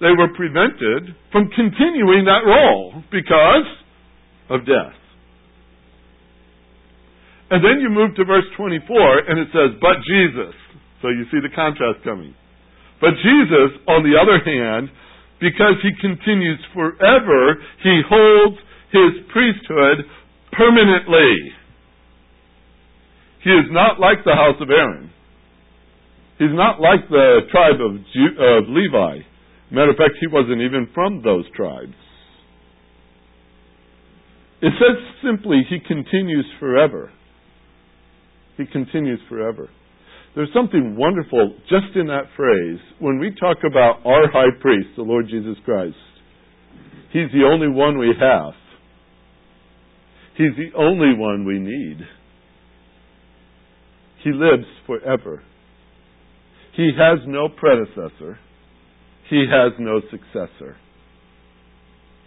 they 0.00 0.14
were 0.16 0.32
prevented 0.32 1.16
from 1.32 1.50
continuing 1.52 2.24
that 2.24 2.46
role 2.46 3.02
because 3.10 3.68
of 4.48 4.64
death. 4.64 4.96
And 7.50 7.64
then 7.64 7.80
you 7.80 7.88
move 7.88 8.14
to 8.16 8.24
verse 8.24 8.44
24 8.56 9.28
and 9.28 9.40
it 9.40 9.48
says, 9.52 9.76
But 9.80 10.00
Jesus. 10.04 10.54
So 11.02 11.08
you 11.08 11.24
see 11.30 11.38
the 11.40 11.54
contrast 11.54 12.02
coming. 12.04 12.34
But 13.00 13.14
Jesus, 13.22 13.78
on 13.86 14.02
the 14.02 14.18
other 14.18 14.42
hand, 14.42 14.90
because 15.40 15.78
he 15.82 15.90
continues 16.00 16.58
forever, 16.74 17.54
he 17.82 18.02
holds 18.08 18.58
his 18.90 19.22
priesthood 19.30 20.04
permanently. 20.52 21.54
He 23.44 23.50
is 23.50 23.70
not 23.70 24.00
like 24.00 24.24
the 24.24 24.34
house 24.34 24.56
of 24.60 24.68
Aaron. 24.70 25.10
He's 26.38 26.54
not 26.54 26.80
like 26.80 27.08
the 27.08 27.40
tribe 27.50 27.80
of, 27.80 27.98
Ju- 28.14 28.38
of 28.38 28.64
Levi. 28.68 29.22
Matter 29.70 29.90
of 29.90 29.96
fact, 29.96 30.14
he 30.20 30.26
wasn't 30.26 30.62
even 30.62 30.88
from 30.94 31.22
those 31.22 31.44
tribes. 31.54 31.94
It 34.60 34.72
says 34.74 34.98
simply, 35.22 35.62
he 35.68 35.78
continues 35.78 36.46
forever. 36.58 37.12
He 38.56 38.66
continues 38.66 39.20
forever. 39.28 39.68
There's 40.34 40.52
something 40.54 40.96
wonderful 40.96 41.54
just 41.68 41.96
in 41.96 42.06
that 42.08 42.30
phrase. 42.36 42.78
When 42.98 43.18
we 43.18 43.34
talk 43.38 43.58
about 43.66 44.06
our 44.06 44.30
high 44.30 44.54
priest, 44.60 44.88
the 44.96 45.02
Lord 45.02 45.26
Jesus 45.28 45.56
Christ, 45.64 45.96
He's 47.12 47.30
the 47.32 47.44
only 47.50 47.68
one 47.68 47.98
we 47.98 48.12
have. 48.20 48.52
He's 50.36 50.56
the 50.56 50.76
only 50.78 51.18
one 51.18 51.44
we 51.44 51.58
need. 51.58 51.98
He 54.22 54.30
lives 54.30 54.66
forever. 54.86 55.42
He 56.76 56.90
has 56.96 57.18
no 57.26 57.48
predecessor. 57.48 58.38
He 59.28 59.46
has 59.50 59.72
no 59.78 60.00
successor. 60.10 60.76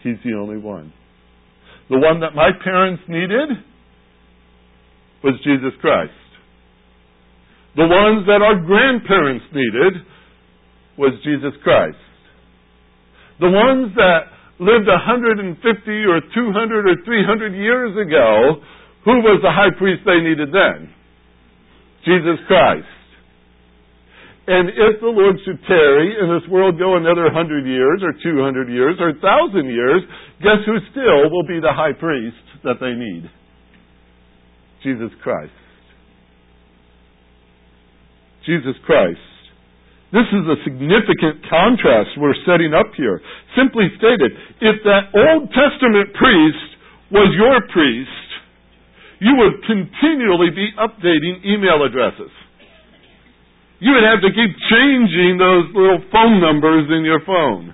He's 0.03 0.17
the 0.25 0.33
only 0.33 0.57
one. 0.57 0.93
The 1.89 1.99
one 1.99 2.21
that 2.21 2.35
my 2.35 2.49
parents 2.63 3.03
needed 3.07 3.49
was 5.23 5.35
Jesus 5.43 5.73
Christ. 5.79 6.11
The 7.75 7.87
ones 7.87 8.27
that 8.27 8.43
our 8.43 8.59
grandparents 8.59 9.45
needed 9.55 10.03
was 10.97 11.15
Jesus 11.23 11.55
Christ. 11.63 11.97
The 13.39 13.49
ones 13.49 13.95
that 13.95 14.27
lived 14.59 14.85
150 14.85 15.57
or 15.57 16.19
200 16.21 16.85
or 16.85 16.95
300 17.05 17.55
years 17.55 17.95
ago, 17.95 18.61
who 19.05 19.23
was 19.23 19.39
the 19.41 19.49
high 19.49 19.73
priest 19.79 20.03
they 20.05 20.19
needed 20.19 20.53
then? 20.53 20.93
Jesus 22.05 22.37
Christ. 22.45 22.85
And 24.47 24.69
if 24.69 24.99
the 24.99 25.07
Lord 25.07 25.37
should 25.45 25.61
tarry 25.63 26.17
and 26.19 26.27
this 26.33 26.49
world 26.49 26.77
go 26.77 26.97
another 26.97 27.29
100 27.31 27.65
years 27.65 28.01
or 28.03 28.11
200 28.19 28.69
years 28.69 28.97
or 28.99 29.13
1,000 29.15 29.65
years, 29.69 30.01
guess 30.41 30.59
who 30.65 30.77
still 30.91 31.29
will 31.31 31.47
be 31.47 31.61
the 31.61 31.71
high 31.71 31.93
priest 31.93 32.41
that 32.63 32.81
they 32.81 32.93
need? 32.93 33.29
Jesus 34.83 35.13
Christ. 35.23 35.60
Jesus 38.45 38.75
Christ. 38.85 39.19
This 40.11 40.27
is 40.27 40.43
a 40.43 40.59
significant 40.67 41.39
contrast 41.47 42.19
we're 42.19 42.35
setting 42.43 42.75
up 42.75 42.91
here. 42.99 43.21
Simply 43.55 43.87
stated, 43.95 44.31
if 44.59 44.83
that 44.83 45.07
Old 45.15 45.47
Testament 45.55 46.11
priest 46.19 46.69
was 47.15 47.31
your 47.31 47.63
priest, 47.71 48.27
you 49.23 49.31
would 49.39 49.63
continually 49.63 50.51
be 50.51 50.67
updating 50.75 51.45
email 51.45 51.85
addresses. 51.85 52.31
You 53.79 53.93
would 53.93 54.03
have 54.03 54.19
to 54.21 54.29
keep 54.35 54.51
changing 54.69 55.39
those 55.39 55.71
little 55.73 56.03
phone 56.11 56.41
numbers 56.41 56.91
in 56.91 57.05
your 57.05 57.23
phone. 57.25 57.73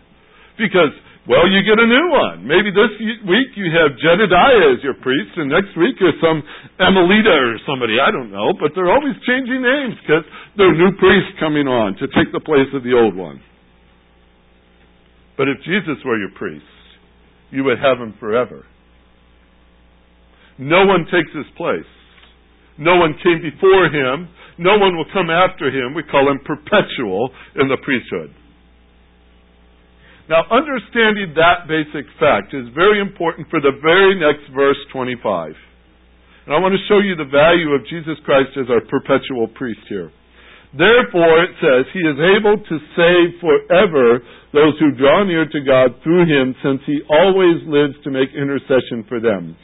Because 0.58 0.94
Well, 1.28 1.44
you 1.52 1.60
get 1.60 1.76
a 1.76 1.84
new 1.84 2.08
one. 2.08 2.48
Maybe 2.48 2.72
this 2.72 2.96
week 3.28 3.52
you 3.60 3.68
have 3.76 4.00
Jedediah 4.00 4.72
as 4.72 4.80
your 4.80 4.96
priest, 5.04 5.36
and 5.36 5.52
next 5.52 5.76
week 5.76 6.00
there's 6.00 6.16
some 6.24 6.40
Amelita 6.80 7.36
or 7.36 7.60
somebody. 7.68 8.00
I 8.00 8.16
don't 8.16 8.32
know, 8.32 8.56
but 8.56 8.72
they're 8.72 8.88
always 8.88 9.20
changing 9.28 9.60
names 9.60 10.00
because 10.00 10.24
there 10.56 10.72
are 10.72 10.78
new 10.80 10.96
priests 10.96 11.36
coming 11.36 11.68
on 11.68 12.00
to 12.00 12.08
take 12.16 12.32
the 12.32 12.40
place 12.40 12.72
of 12.72 12.88
the 12.88 12.96
old 12.96 13.12
one. 13.12 13.44
But 15.36 15.52
if 15.52 15.60
Jesus 15.68 16.00
were 16.08 16.18
your 16.18 16.32
priest, 16.32 16.64
you 17.52 17.68
would 17.68 17.84
have 17.84 18.00
him 18.00 18.16
forever. 18.24 18.64
No 20.58 20.88
one 20.88 21.12
takes 21.12 21.36
his 21.36 21.46
place. 21.60 21.92
No 22.80 22.96
one 23.04 23.20
came 23.20 23.44
before 23.44 23.92
him. 23.92 24.32
No 24.58 24.80
one 24.80 24.96
will 24.96 25.12
come 25.12 25.30
after 25.30 25.68
him. 25.68 25.94
We 25.94 26.04
call 26.04 26.32
him 26.32 26.40
perpetual 26.48 27.30
in 27.60 27.68
the 27.68 27.78
priesthood. 27.84 28.32
Now, 30.28 30.44
understanding 30.52 31.32
that 31.40 31.72
basic 31.72 32.04
fact 32.20 32.52
is 32.52 32.68
very 32.76 33.00
important 33.00 33.48
for 33.48 33.64
the 33.64 33.72
very 33.80 34.20
next 34.20 34.44
verse 34.52 34.80
25. 34.92 35.56
And 36.46 36.56
I 36.56 36.60
want 36.60 36.76
to 36.76 36.88
show 36.92 37.00
you 37.00 37.16
the 37.16 37.32
value 37.32 37.72
of 37.72 37.88
Jesus 37.88 38.20
Christ 38.28 38.52
as 38.60 38.68
our 38.68 38.84
perpetual 38.92 39.48
priest 39.56 39.88
here. 39.88 40.12
Therefore, 40.76 41.48
it 41.48 41.56
says, 41.64 41.88
He 41.96 42.04
is 42.04 42.20
able 42.20 42.60
to 42.60 42.76
save 42.92 43.40
forever 43.40 44.20
those 44.52 44.76
who 44.84 45.00
draw 45.00 45.24
near 45.24 45.48
to 45.48 45.62
God 45.64 45.96
through 46.04 46.28
Him, 46.28 46.56
since 46.60 46.84
He 46.84 47.00
always 47.08 47.64
lives 47.64 47.96
to 48.04 48.12
make 48.12 48.36
intercession 48.36 49.08
for 49.08 49.24
them. 49.24 49.56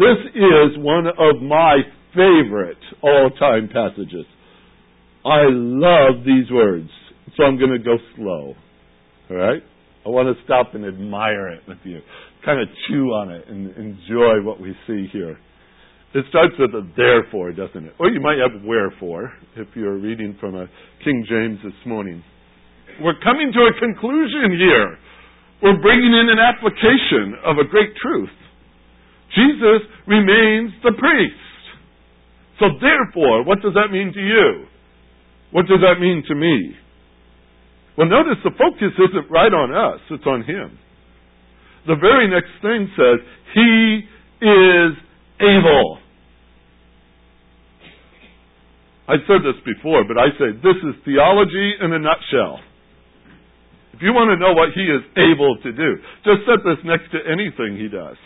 This 0.00 0.16
is 0.32 0.80
one 0.80 1.06
of 1.08 1.44
my 1.44 1.84
favorite 2.16 2.80
all 3.02 3.28
time 3.36 3.68
passages. 3.68 4.24
I 5.24 5.44
love 5.52 6.24
these 6.24 6.50
words, 6.50 6.88
so 7.36 7.44
I'm 7.44 7.58
going 7.58 7.76
to 7.76 7.84
go 7.84 7.96
slow. 8.16 8.54
All 9.30 9.36
right? 9.36 9.62
I 10.04 10.10
want 10.10 10.28
to 10.28 10.44
stop 10.44 10.74
and 10.74 10.84
admire 10.84 11.48
it 11.48 11.62
with 11.66 11.78
you, 11.84 12.00
kind 12.44 12.60
of 12.60 12.68
chew 12.86 13.08
on 13.08 13.32
it 13.32 13.48
and 13.48 13.74
enjoy 13.76 14.44
what 14.44 14.60
we 14.60 14.76
see 14.86 15.08
here. 15.12 15.38
It 16.14 16.24
starts 16.28 16.54
with 16.58 16.70
a 16.70 16.86
therefore, 16.96 17.52
doesn't 17.52 17.84
it? 17.84 17.94
Or 17.98 18.08
you 18.08 18.20
might 18.20 18.38
have 18.38 18.62
wherefore 18.62 19.32
if 19.56 19.66
you're 19.74 19.98
reading 19.98 20.36
from 20.38 20.54
a 20.54 20.66
King 21.02 21.24
James 21.28 21.58
this 21.64 21.74
morning. 21.86 22.22
We're 23.00 23.18
coming 23.24 23.50
to 23.50 23.60
a 23.66 23.80
conclusion 23.80 24.54
here. 24.54 24.98
We're 25.62 25.80
bringing 25.80 26.12
in 26.14 26.28
an 26.30 26.38
application 26.38 27.34
of 27.44 27.58
a 27.58 27.66
great 27.66 27.96
truth. 27.96 28.30
Jesus 29.34 29.88
remains 30.06 30.70
the 30.84 30.92
priest. 30.92 31.34
So 32.60 32.66
therefore, 32.80 33.44
what 33.44 33.60
does 33.62 33.74
that 33.74 33.90
mean 33.90 34.12
to 34.14 34.20
you? 34.20 34.66
What 35.50 35.66
does 35.66 35.80
that 35.80 35.98
mean 35.98 36.22
to 36.28 36.34
me? 36.34 36.76
Well, 37.96 38.08
notice 38.08 38.42
the 38.42 38.50
focus 38.58 38.90
isn't 38.98 39.30
right 39.30 39.52
on 39.52 39.70
us, 39.70 40.00
it's 40.10 40.26
on 40.26 40.42
Him. 40.42 40.78
The 41.86 41.96
very 42.00 42.28
next 42.28 42.50
thing 42.60 42.90
says, 42.96 43.18
He 43.54 44.02
is 44.42 44.92
able. 45.40 45.98
I've 49.06 49.22
said 49.28 49.44
this 49.44 49.60
before, 49.62 50.02
but 50.08 50.16
I 50.16 50.32
say 50.40 50.56
this 50.58 50.80
is 50.80 50.96
theology 51.04 51.76
in 51.80 51.92
a 51.92 52.00
nutshell. 52.00 52.58
If 53.92 54.02
you 54.02 54.10
want 54.10 54.34
to 54.34 54.40
know 54.40 54.56
what 54.56 54.74
He 54.74 54.82
is 54.82 55.04
able 55.14 55.54
to 55.62 55.70
do, 55.70 55.90
just 56.24 56.42
set 56.50 56.64
this 56.66 56.80
next 56.82 57.12
to 57.12 57.20
anything 57.30 57.78
He 57.78 57.86
does. 57.86 58.16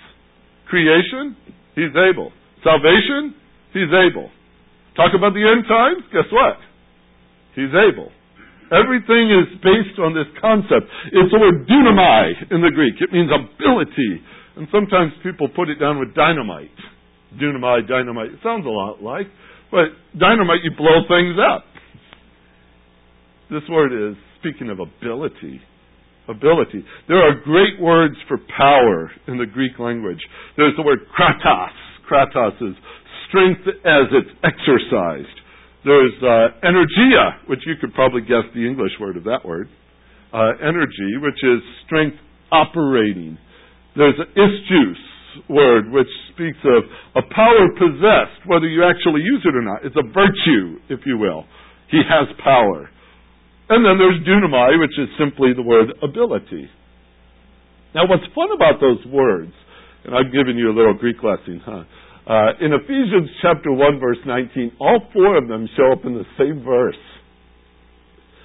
Creation, 0.71 1.37
He's 1.75 1.93
able. 1.93 2.33
Salvation, 2.65 3.35
He's 3.75 3.93
able. 3.93 4.31
Talk 4.97 5.13
about 5.13 5.35
the 5.35 5.45
end 5.45 5.69
times, 5.69 6.09
guess 6.09 6.31
what? 6.33 6.57
He's 7.55 7.75
able. 7.75 8.09
Everything 8.69 9.33
is 9.33 9.49
based 9.65 9.97
on 9.99 10.13
this 10.13 10.29
concept. 10.41 10.89
It's 11.13 11.33
the 11.33 11.41
word 11.41 11.65
dunamai 11.65 12.53
in 12.53 12.61
the 12.61 12.71
Greek. 12.75 13.01
It 13.01 13.13
means 13.13 13.31
ability. 13.33 14.21
And 14.57 14.69
sometimes 14.73 15.13
people 15.23 15.49
put 15.49 15.69
it 15.69 15.81
down 15.81 15.99
with 15.99 16.15
dynamite. 16.15 16.75
Dunamai, 17.41 17.89
dynamite. 17.89 18.33
It 18.37 18.41
sounds 18.43 18.67
a 18.67 18.73
lot 18.73 19.03
like, 19.03 19.27
but 19.71 19.93
dynamite, 20.19 20.65
you 20.65 20.73
blow 20.77 21.05
things 21.09 21.37
up. 21.39 21.65
This 23.51 23.63
word 23.71 23.93
is 23.93 24.17
speaking 24.41 24.69
of 24.69 24.81
ability. 24.81 25.61
Ability. 26.29 26.85
There 27.09 27.23
are 27.23 27.41
great 27.41 27.81
words 27.81 28.17
for 28.29 28.37
power 28.55 29.11
in 29.27 29.39
the 29.39 29.47
Greek 29.47 29.79
language. 29.79 30.21
There's 30.57 30.77
the 30.77 30.83
word 30.83 31.01
kratos. 31.17 31.73
Kratos 32.11 32.61
is 32.61 32.77
strength 33.29 33.63
as 33.85 34.13
it's 34.13 34.31
exercised. 34.45 35.38
There's 35.85 36.15
uh, 36.23 36.59
energia, 36.67 37.49
which 37.49 37.61
you 37.67 37.75
could 37.81 37.95
probably 37.95 38.23
guess 38.23 38.45
the 38.55 38.67
English 38.67 38.93
word 39.01 39.17
of 39.17 39.25
that 39.25 39.45
word. 39.45 39.69
Uh, 40.33 40.53
energy, 40.61 41.17
which 41.23 41.39
is 41.43 41.63
strength 41.87 42.17
operating. 42.53 43.39
There's 43.97 44.19
ischus 44.37 45.49
word, 45.49 45.91
which 45.91 46.09
speaks 46.35 46.59
of 46.65 46.85
a 47.17 47.23
power 47.35 47.69
possessed, 47.79 48.47
whether 48.47 48.67
you 48.67 48.85
actually 48.85 49.23
use 49.23 49.43
it 49.45 49.55
or 49.55 49.63
not. 49.63 49.85
It's 49.85 49.97
a 49.97 50.07
virtue, 50.13 50.81
if 50.89 51.01
you 51.07 51.17
will. 51.17 51.45
He 51.91 52.03
has 52.05 52.29
power. 52.43 52.91
And 53.69 53.85
then 53.85 53.99
there's 53.99 54.21
dunamai, 54.27 54.81
which 54.81 54.99
is 54.99 55.09
simply 55.19 55.53
the 55.55 55.63
word 55.63 55.93
ability. 56.03 56.69
Now, 57.95 58.07
what's 58.09 58.25
fun 58.35 58.49
about 58.55 58.81
those 58.81 59.05
words, 59.07 59.53
and 60.05 60.15
I've 60.15 60.33
given 60.33 60.57
you 60.57 60.71
a 60.71 60.75
little 60.77 60.95
Greek 60.95 61.17
lesson, 61.23 61.61
huh? 61.65 61.85
Uh, 62.29 62.53
in 62.61 62.77
Ephesians 62.77 63.33
chapter 63.41 63.73
1 63.73 64.01
verse 64.01 64.21
19, 64.27 64.77
all 64.81 65.01
four 65.17 65.41
of 65.41 65.49
them 65.49 65.67
show 65.73 65.97
up 65.97 66.05
in 66.05 66.13
the 66.13 66.29
same 66.37 66.61
verse. 66.61 67.01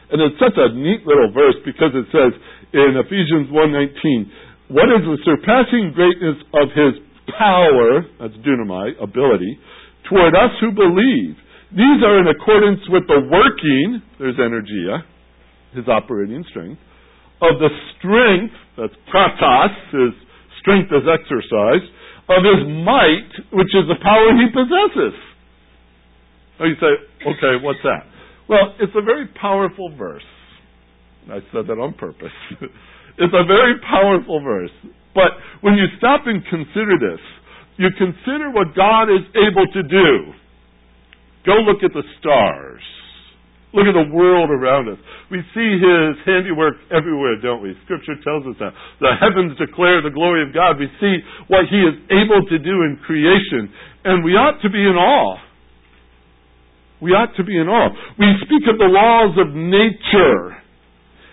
And 0.08 0.24
it's 0.24 0.40
such 0.40 0.56
a 0.56 0.72
neat 0.72 1.04
little 1.04 1.36
verse 1.36 1.60
because 1.68 1.92
it 1.92 2.08
says 2.08 2.32
in 2.72 2.96
Ephesians 2.96 3.52
1:19, 3.52 4.32
"What 4.70 4.88
is 4.88 5.04
the 5.04 5.18
surpassing 5.26 5.92
greatness 5.92 6.38
of 6.54 6.72
his 6.72 7.00
power, 7.28 8.06
that's 8.20 8.38
dunamai, 8.38 8.96
ability, 9.02 9.60
toward 10.06 10.34
us 10.34 10.58
who 10.60 10.72
believe? 10.72 11.36
These 11.72 12.04
are 12.04 12.20
in 12.20 12.28
accordance 12.28 12.88
with 12.88 13.06
the 13.08 13.20
working, 13.20 14.02
there's 14.18 14.38
energia, 14.38 15.04
his 15.74 15.90
operating 15.90 16.44
strength, 16.46 16.80
of 17.42 17.60
the 17.60 17.70
strength, 17.98 18.54
that's 18.78 18.96
kratos, 19.12 19.76
his 19.92 20.14
strength 20.60 20.92
is 20.94 21.04
exercised, 21.08 21.92
of 22.34 22.44
his 22.44 22.62
might, 22.86 23.32
which 23.54 23.72
is 23.74 23.86
the 23.88 24.00
power 24.02 24.34
he 24.34 24.48
possesses. 24.50 25.16
Oh, 26.60 26.66
you 26.66 26.76
say, 26.80 26.94
okay, 27.26 27.64
what's 27.64 27.82
that? 27.84 28.06
Well, 28.50 28.76
it's 28.80 28.94
a 28.96 29.02
very 29.02 29.28
powerful 29.40 29.96
verse. 29.96 30.26
I 31.30 31.40
said 31.52 31.68
that 31.68 31.80
on 31.80 31.94
purpose. 31.94 32.36
it's 33.18 33.34
a 33.34 33.46
very 33.46 33.80
powerful 33.90 34.42
verse. 34.44 34.72
But 35.16 35.32
when 35.62 35.76
you 35.76 35.86
stop 35.98 36.22
and 36.26 36.44
consider 36.46 37.00
this, 37.00 37.22
you 37.78 37.90
consider 37.98 38.52
what 38.52 38.76
God 38.76 39.10
is 39.10 39.26
able 39.34 39.66
to 39.74 39.84
do. 39.84 40.34
Go 41.46 41.54
look 41.64 41.84
at 41.84 41.94
the 41.94 42.04
stars. 42.20 42.82
Look 43.74 43.90
at 43.90 43.98
the 43.98 44.14
world 44.14 44.54
around 44.54 44.86
us. 44.88 45.02
We 45.34 45.42
see 45.58 45.70
His 45.82 46.14
handiwork 46.30 46.78
everywhere, 46.94 47.42
don't 47.42 47.62
we? 47.62 47.74
Scripture 47.86 48.14
tells 48.22 48.46
us 48.46 48.54
that. 48.62 48.74
The 49.02 49.18
heavens 49.18 49.58
declare 49.58 50.02
the 50.06 50.14
glory 50.14 50.46
of 50.46 50.54
God. 50.54 50.78
We 50.78 50.86
see 51.02 51.18
what 51.50 51.66
He 51.74 51.82
is 51.82 51.98
able 52.14 52.46
to 52.46 52.58
do 52.62 52.86
in 52.86 53.02
creation. 53.02 53.74
And 54.06 54.24
we 54.24 54.38
ought 54.38 54.62
to 54.62 54.70
be 54.70 54.78
in 54.78 54.94
awe. 54.94 55.42
We 57.02 57.12
ought 57.12 57.36
to 57.36 57.44
be 57.44 57.58
in 57.58 57.68
awe. 57.68 57.90
We 58.20 58.30
speak 58.46 58.70
of 58.70 58.78
the 58.78 58.88
laws 58.88 59.36
of 59.42 59.50
nature 59.58 60.62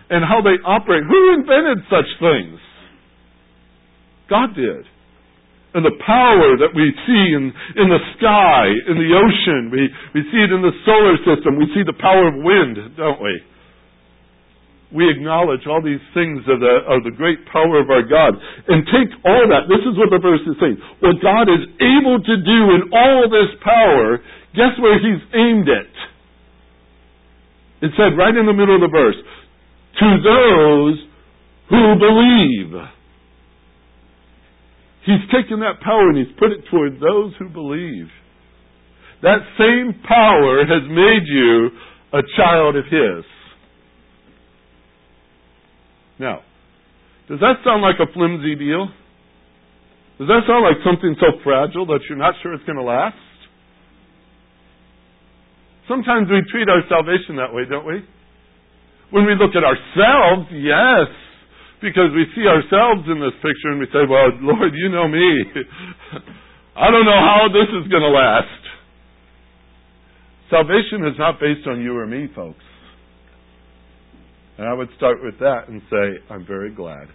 and 0.09 0.25
how 0.25 0.41
they 0.41 0.57
operate. 0.65 1.05
Who 1.05 1.35
invented 1.35 1.85
such 1.93 2.09
things? 2.19 2.59
God 4.29 4.57
did 4.57 4.89
and 5.75 5.87
the 5.87 5.95
power 6.03 6.59
that 6.59 6.75
we 6.75 6.91
see 7.07 7.25
in, 7.31 7.55
in 7.79 7.87
the 7.87 8.03
sky, 8.19 8.67
in 8.91 8.99
the 8.99 9.11
ocean. 9.15 9.71
We, 9.71 9.87
we 10.19 10.21
see 10.35 10.43
it 10.43 10.51
in 10.51 10.63
the 10.67 10.75
solar 10.83 11.15
system. 11.23 11.55
We 11.63 11.71
see 11.71 11.87
the 11.87 11.95
power 11.95 12.27
of 12.27 12.35
wind, 12.43 12.99
don't 12.99 13.23
we? 13.23 13.35
We 14.91 15.07
acknowledge 15.07 15.71
all 15.71 15.79
these 15.79 16.03
things 16.11 16.43
of 16.51 16.59
the, 16.59 16.75
of 16.91 17.07
the 17.07 17.15
great 17.15 17.47
power 17.47 17.79
of 17.79 17.87
our 17.87 18.03
God. 18.03 18.35
And 18.67 18.83
take 18.91 19.15
all 19.23 19.47
that. 19.47 19.71
This 19.71 19.87
is 19.87 19.95
what 19.95 20.11
the 20.11 20.19
verse 20.19 20.43
is 20.43 20.59
saying. 20.59 20.83
What 20.99 21.23
God 21.23 21.47
is 21.47 21.63
able 21.79 22.19
to 22.19 22.37
do 22.43 22.61
in 22.75 22.91
all 22.91 23.31
this 23.31 23.55
power, 23.63 24.19
guess 24.59 24.75
where 24.83 24.99
He's 24.99 25.23
aimed 25.31 25.71
it? 25.71 25.95
It 27.87 27.95
said 27.95 28.19
right 28.19 28.35
in 28.35 28.45
the 28.45 28.53
middle 28.53 28.75
of 28.75 28.83
the 28.83 28.91
verse, 28.91 29.17
to 30.03 30.09
those 30.27 30.99
who 31.71 31.95
believe. 31.95 33.00
He's 35.07 35.25
taken 35.33 35.61
that 35.61 35.81
power 35.81 36.09
and 36.11 36.19
he's 36.19 36.37
put 36.39 36.53
it 36.53 36.65
toward 36.71 37.01
those 37.01 37.33
who 37.39 37.49
believe. 37.49 38.09
That 39.23 39.41
same 39.59 40.01
power 40.07 40.65
has 40.65 40.83
made 40.89 41.25
you 41.27 41.71
a 42.13 42.23
child 42.37 42.77
of 42.77 42.85
His. 42.85 43.25
Now, 46.19 46.41
does 47.29 47.41
that 47.41 47.65
sound 47.65 47.83
like 47.83 47.97
a 48.01 48.13
flimsy 48.13 48.57
deal? 48.57 48.89
Does 50.19 50.29
that 50.29 50.45
sound 50.47 50.65
like 50.65 50.77
something 50.85 51.17
so 51.17 51.41
fragile 51.43 51.87
that 51.87 52.01
you're 52.09 52.19
not 52.19 52.35
sure 52.43 52.53
it's 52.53 52.65
going 52.65 52.77
to 52.77 52.85
last? 52.85 53.17
Sometimes 55.89 56.29
we 56.29 56.43
treat 56.53 56.69
our 56.69 56.83
salvation 56.89 57.37
that 57.37 57.55
way, 57.55 57.65
don't 57.69 57.87
we? 57.87 58.05
When 59.11 59.27
we 59.27 59.35
look 59.35 59.57
at 59.57 59.65
ourselves, 59.65 60.47
yes, 60.53 61.09
because 61.81 62.13
we 62.15 62.25
see 62.37 62.47
ourselves 62.47 63.09
in 63.09 63.21
this 63.21 63.35
picture 63.41 63.73
and 63.73 63.81
we 63.81 63.87
say, 63.87 64.05
well, 64.09 64.29
Lord, 64.41 64.73
you 64.77 64.89
know 64.89 65.09
me. 65.09 65.45
I 66.77 66.91
don't 66.91 67.05
know 67.05 67.21
how 67.21 67.49
this 67.49 67.69
is 67.81 67.91
going 67.91 68.03
to 68.03 68.13
last. 68.13 68.61
Salvation 70.51 71.07
is 71.07 71.19
not 71.19 71.41
based 71.41 71.67
on 71.67 71.81
you 71.81 71.97
or 71.97 72.07
me, 72.07 72.29
folks. 72.35 72.65
And 74.59 74.69
I 74.69 74.75
would 74.75 74.89
start 74.97 75.19
with 75.23 75.39
that 75.39 75.69
and 75.69 75.81
say, 75.91 76.23
I'm 76.29 76.47
very 76.47 76.75
glad. 76.75 77.09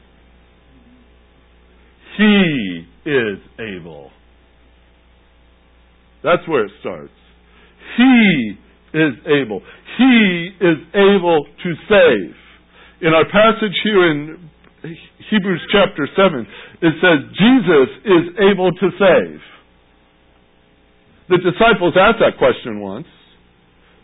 He 2.17 2.85
is 3.05 3.37
able. 3.59 4.09
That's 6.23 6.47
where 6.47 6.65
it 6.65 6.71
starts. 6.79 7.13
He 7.97 8.57
is 8.93 9.13
able. 9.27 9.61
He 9.97 10.49
is 10.59 10.77
able 10.95 11.45
to 11.45 11.73
save. 11.87 12.35
In 13.01 13.13
our 13.13 13.25
passage 13.25 13.75
here 13.83 14.09
in 14.09 14.49
Hebrews 15.29 15.63
chapter 15.71 16.07
7, 16.15 16.47
it 16.81 16.93
says, 17.01 17.17
Jesus 17.33 17.89
is 18.05 18.25
able 18.51 18.71
to 18.71 18.87
save. 18.99 19.39
The 21.29 21.41
disciples 21.41 21.97
asked 21.97 22.21
that 22.21 22.37
question 22.37 22.79
once. 22.79 23.09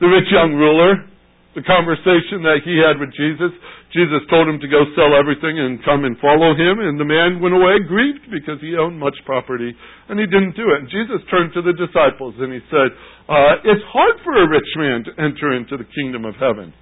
The 0.02 0.10
rich 0.10 0.26
young 0.34 0.58
ruler, 0.58 1.06
the 1.54 1.62
conversation 1.62 2.42
that 2.42 2.66
he 2.66 2.82
had 2.82 2.98
with 2.98 3.14
Jesus, 3.14 3.54
Jesus 3.94 4.26
told 4.32 4.50
him 4.50 4.58
to 4.58 4.72
go 4.72 4.88
sell 4.98 5.14
everything 5.14 5.60
and 5.60 5.84
come 5.86 6.08
and 6.08 6.18
follow 6.18 6.58
him, 6.58 6.82
and 6.82 6.98
the 6.98 7.06
man 7.06 7.38
went 7.38 7.54
away 7.54 7.78
grieved 7.86 8.26
because 8.32 8.58
he 8.64 8.74
owned 8.80 8.98
much 8.98 9.14
property, 9.28 9.76
and 10.10 10.18
he 10.18 10.26
didn't 10.26 10.58
do 10.58 10.74
it. 10.74 10.82
And 10.82 10.90
Jesus 10.90 11.22
turned 11.30 11.54
to 11.54 11.62
the 11.62 11.78
disciples 11.78 12.34
and 12.40 12.50
he 12.50 12.64
said, 12.72 12.90
uh, 13.30 13.62
It's 13.68 13.86
hard 13.92 14.18
for 14.24 14.34
a 14.34 14.50
rich 14.50 14.72
man 14.80 15.06
to 15.06 15.14
enter 15.22 15.54
into 15.54 15.78
the 15.78 15.86
kingdom 15.94 16.26
of 16.26 16.34
heaven. 16.42 16.74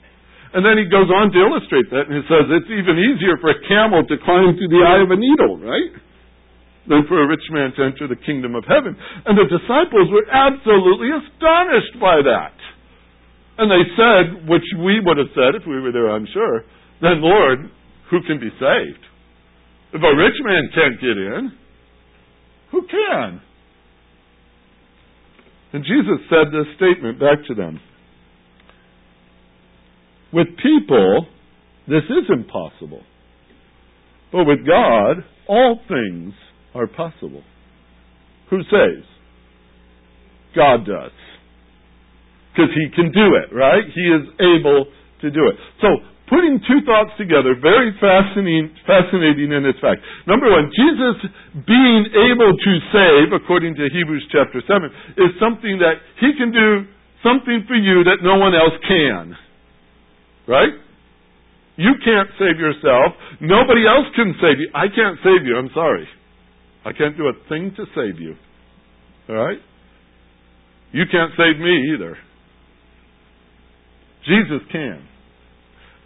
And 0.49 0.65
then 0.65 0.81
he 0.81 0.89
goes 0.89 1.09
on 1.13 1.29
to 1.29 1.37
illustrate 1.37 1.93
that, 1.93 2.09
and 2.09 2.15
he 2.17 2.25
says 2.25 2.49
it's 2.49 2.73
even 2.73 2.97
easier 2.97 3.37
for 3.37 3.53
a 3.53 3.59
camel 3.69 4.01
to 4.01 4.15
climb 4.25 4.57
through 4.57 4.73
the 4.73 4.81
eye 4.81 5.01
of 5.05 5.13
a 5.13 5.19
needle, 5.19 5.61
right? 5.61 5.93
Than 6.89 7.05
for 7.05 7.21
a 7.21 7.29
rich 7.29 7.45
man 7.53 7.69
to 7.77 7.85
enter 7.85 8.09
the 8.09 8.17
kingdom 8.17 8.57
of 8.57 8.65
heaven. 8.65 8.97
And 8.97 9.37
the 9.37 9.45
disciples 9.45 10.09
were 10.09 10.25
absolutely 10.25 11.13
astonished 11.13 12.01
by 12.01 12.25
that. 12.25 12.57
And 13.61 13.69
they 13.69 13.85
said, 13.93 14.49
which 14.49 14.65
we 14.81 14.97
would 15.05 15.21
have 15.21 15.29
said 15.37 15.53
if 15.53 15.67
we 15.69 15.77
were 15.77 15.93
there, 15.93 16.09
I'm 16.09 16.25
sure, 16.33 16.65
then 16.97 17.21
Lord, 17.21 17.69
who 18.09 18.17
can 18.25 18.39
be 18.41 18.49
saved? 18.57 19.03
If 19.93 20.01
a 20.01 20.15
rich 20.17 20.39
man 20.41 20.69
can't 20.73 20.97
get 20.97 21.17
in, 21.17 21.51
who 22.71 22.81
can? 22.89 23.41
And 25.73 25.83
Jesus 25.83 26.25
said 26.29 26.49
this 26.49 26.65
statement 26.75 27.19
back 27.19 27.45
to 27.47 27.53
them. 27.53 27.79
With 30.31 30.47
people, 30.61 31.25
this 31.87 32.03
is 32.05 32.29
impossible. 32.29 33.01
But 34.31 34.45
with 34.45 34.65
God, 34.65 35.25
all 35.47 35.79
things 35.87 36.33
are 36.75 36.85
possible. 36.85 37.43
Who 38.51 38.61
says? 38.69 39.03
God 40.55 40.85
does. 40.85 41.13
Because 42.53 42.69
He 42.73 42.93
can 42.93 43.11
do 43.11 43.37
it, 43.41 43.53
right? 43.53 43.83
He 43.93 44.05
is 44.05 44.25
able 44.37 44.85
to 45.21 45.27
do 45.31 45.49
it. 45.49 45.55
So, 45.81 45.87
putting 46.29 46.61
two 46.61 46.85
thoughts 46.85 47.09
together, 47.17 47.57
very 47.57 47.89
fascinating, 47.97 48.69
fascinating 48.85 49.49
in 49.49 49.65
its 49.65 49.81
fact. 49.81 50.01
Number 50.29 50.49
one, 50.49 50.69
Jesus 50.69 51.17
being 51.65 52.05
able 52.29 52.53
to 52.53 52.71
save, 52.93 53.33
according 53.33 53.73
to 53.81 53.89
Hebrews 53.89 54.29
chapter 54.29 54.61
7, 54.61 55.17
is 55.17 55.33
something 55.41 55.81
that 55.81 55.97
He 56.21 56.37
can 56.37 56.53
do 56.53 56.85
something 57.25 57.65
for 57.65 57.75
you 57.75 58.05
that 58.05 58.21
no 58.21 58.37
one 58.37 58.53
else 58.53 58.77
can. 58.85 59.33
Right? 60.49 60.73
You 61.77 61.93
can't 62.03 62.29
save 62.39 62.57
yourself. 62.57 63.13
Nobody 63.39 63.85
else 63.85 64.09
can 64.15 64.33
save 64.41 64.57
you. 64.57 64.69
I 64.73 64.89
can't 64.89 65.21
save 65.23 65.45
you. 65.45 65.55
I'm 65.55 65.69
sorry. 65.75 66.07
I 66.83 66.91
can't 66.91 67.15
do 67.15 67.29
a 67.29 67.33
thing 67.47 67.71
to 67.77 67.85
save 67.93 68.19
you. 68.19 68.33
All 69.29 69.35
right? 69.35 69.59
You 70.91 71.03
can't 71.11 71.31
save 71.37 71.61
me 71.61 71.93
either. 71.93 72.17
Jesus 74.25 74.65
can. 74.71 75.05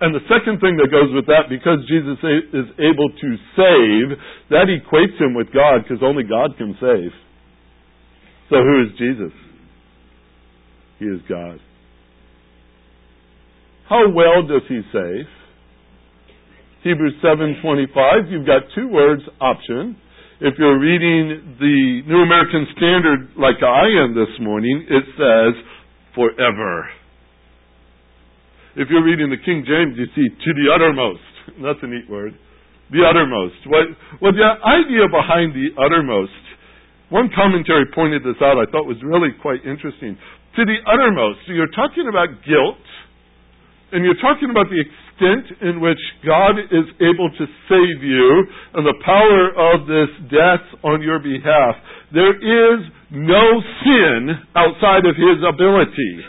And 0.02 0.14
the 0.14 0.20
second 0.28 0.60
thing 0.60 0.76
that 0.76 0.92
goes 0.92 1.16
with 1.16 1.26
that, 1.28 1.48
because 1.48 1.80
Jesus 1.88 2.20
is 2.52 2.68
able 2.84 3.08
to 3.08 3.30
save, 3.56 4.20
that 4.50 4.68
equates 4.68 5.16
him 5.22 5.34
with 5.34 5.48
God, 5.54 5.84
because 5.84 6.04
only 6.04 6.24
God 6.24 6.58
can 6.58 6.76
save. 6.82 7.12
So 8.50 8.58
who 8.58 8.84
is 8.84 8.98
Jesus? 9.00 9.32
He 11.00 11.06
is 11.06 11.22
God. 11.30 11.60
How 13.94 14.10
well 14.10 14.42
does 14.42 14.66
he 14.68 14.82
save? 14.90 15.30
Hebrews 16.82 17.14
7:25, 17.22 18.32
you've 18.32 18.48
got 18.48 18.64
two 18.74 18.88
words 18.88 19.22
option. 19.40 19.96
If 20.42 20.58
you're 20.58 20.80
reading 20.80 21.58
the 21.62 22.02
New 22.10 22.22
American 22.26 22.66
Standard 22.76 23.38
like 23.38 23.62
I 23.62 23.86
am 24.02 24.16
this 24.18 24.34
morning, 24.42 24.88
it 24.90 25.06
says 25.14 25.54
forever. 26.16 26.90
If 28.76 28.90
you're 28.90 29.06
reading 29.06 29.30
the 29.30 29.38
King 29.38 29.62
James, 29.62 29.94
you 29.96 30.10
see 30.18 30.28
to 30.28 30.52
the 30.58 30.74
uttermost. 30.74 31.30
That's 31.62 31.78
a 31.84 31.88
neat 31.88 32.10
word. 32.10 32.34
The 32.90 33.06
uttermost. 33.06 33.62
What, 33.68 33.94
well, 34.20 34.34
the 34.34 34.58
idea 34.66 35.06
behind 35.06 35.54
the 35.54 35.70
uttermost, 35.78 36.34
one 37.10 37.30
commentary 37.30 37.86
pointed 37.94 38.24
this 38.24 38.42
out 38.42 38.58
I 38.58 38.66
thought 38.72 38.90
was 38.90 38.98
really 39.06 39.30
quite 39.40 39.62
interesting. 39.62 40.18
To 40.58 40.66
the 40.66 40.82
uttermost. 40.90 41.46
So 41.46 41.54
you're 41.54 41.70
talking 41.78 42.10
about 42.10 42.42
guilt, 42.42 42.82
and 43.94 44.04
you're 44.04 44.20
talking 44.20 44.50
about 44.50 44.66
the 44.74 44.82
extent 44.82 45.62
in 45.62 45.80
which 45.80 46.00
God 46.26 46.58
is 46.58 46.90
able 46.98 47.30
to 47.30 47.46
save 47.70 48.04
you 48.04 48.46
and 48.74 48.86
the 48.86 48.98
power 49.06 49.54
of 49.54 49.86
this 49.86 50.10
death 50.32 50.66
on 50.84 51.02
your 51.02 51.20
behalf. 51.20 51.76
There 52.12 52.34
is 52.34 52.86
no 53.12 53.62
sin 53.86 54.30
outside 54.56 55.06
of 55.06 55.16
His 55.16 55.38
ability. 55.48 56.26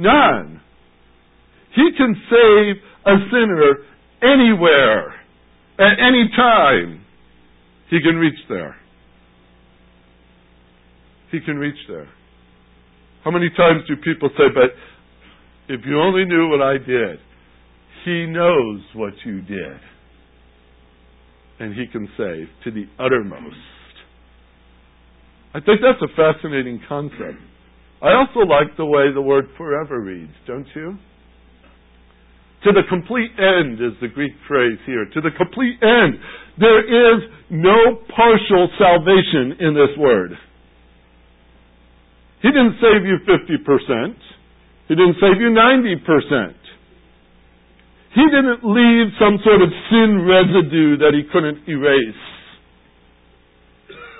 None. 0.00 0.60
He 1.76 1.90
can 1.96 2.14
save 2.28 2.76
a 3.06 3.16
sinner 3.30 3.86
anywhere, 4.22 5.14
at 5.78 5.98
any 6.00 6.28
time. 6.36 7.04
He 7.90 8.00
can 8.00 8.16
reach 8.16 8.38
there. 8.48 8.76
He 11.30 11.40
can 11.40 11.56
reach 11.56 11.78
there. 11.88 12.08
How 13.24 13.30
many 13.30 13.48
times 13.56 13.82
do 13.88 13.96
people 13.96 14.30
say, 14.36 14.44
but 14.52 14.70
if 15.68 15.80
you 15.86 16.00
only 16.00 16.24
knew 16.24 16.48
what 16.48 16.62
I 16.62 16.78
did, 16.78 17.18
He 18.04 18.26
knows 18.26 18.80
what 18.94 19.14
you 19.24 19.40
did. 19.42 19.80
And 21.60 21.74
He 21.74 21.86
can 21.86 22.08
save 22.16 22.48
to 22.64 22.70
the 22.70 22.84
uttermost. 22.98 23.56
I 25.54 25.60
think 25.60 25.80
that's 25.80 26.02
a 26.02 26.14
fascinating 26.16 26.80
concept. 26.88 27.38
I 28.02 28.12
also 28.12 28.40
like 28.40 28.76
the 28.76 28.84
way 28.84 29.12
the 29.14 29.22
word 29.22 29.46
forever 29.56 30.00
reads, 30.00 30.34
don't 30.46 30.66
you? 30.74 30.98
To 32.64 32.72
the 32.72 32.82
complete 32.88 33.30
end 33.38 33.74
is 33.74 33.92
the 34.00 34.08
Greek 34.08 34.32
phrase 34.48 34.78
here. 34.86 35.04
To 35.04 35.20
the 35.20 35.30
complete 35.36 35.76
end. 35.80 36.16
There 36.58 36.80
is 36.80 37.22
no 37.50 38.00
partial 38.08 38.68
salvation 38.78 39.60
in 39.60 39.74
this 39.74 39.96
word. 39.98 40.32
He 42.42 42.48
didn't 42.48 42.76
save 42.80 43.04
you 43.04 43.18
50%. 43.28 44.16
He 44.88 44.94
didn't 44.94 45.16
save 45.20 45.40
you 45.40 45.48
90%. 45.48 46.54
He 48.14 48.24
didn't 48.30 48.62
leave 48.62 49.06
some 49.18 49.38
sort 49.42 49.62
of 49.62 49.68
sin 49.90 50.24
residue 50.28 50.98
that 50.98 51.12
he 51.14 51.22
couldn't 51.32 51.66
erase. 51.68 52.22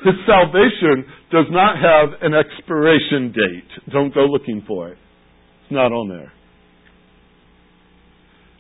His 0.05 0.15
salvation 0.27 1.05
does 1.31 1.47
not 1.51 1.77
have 1.77 2.21
an 2.21 2.35
expiration 2.35 3.33
date. 3.33 3.93
Don't 3.93 4.13
go 4.13 4.25
looking 4.27 4.65
for 4.67 4.89
it. 4.89 4.99
It's 5.63 5.73
not 5.73 5.93
on 5.93 6.09
there. 6.09 6.33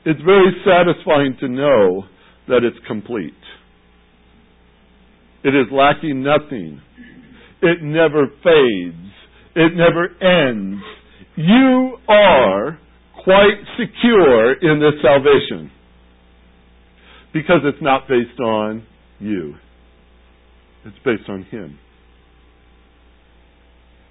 It's 0.07 0.21
very 0.23 0.55
satisfying 0.64 1.37
to 1.40 1.49
know 1.49 2.05
that 2.49 2.62
it's 2.62 2.79
complete. 2.87 3.35
It 5.43 5.55
is 5.55 5.67
lacking 5.73 6.23
nothing. 6.23 6.81
It 7.62 7.83
never 7.83 8.29
fades. 8.43 9.12
It 9.57 9.73
never 9.75 10.09
ends 10.23 10.83
you 11.37 11.97
are 12.09 12.79
quite 13.25 13.59
secure 13.79 14.53
in 14.53 14.81
this 14.81 15.01
salvation 15.03 15.70
because 17.33 17.61
it's 17.64 17.83
not 17.83 18.07
based 18.09 18.38
on 18.40 18.87
you. 19.18 19.55
It's 20.85 20.97
based 21.05 21.29
on 21.29 21.44
Him. 21.44 21.79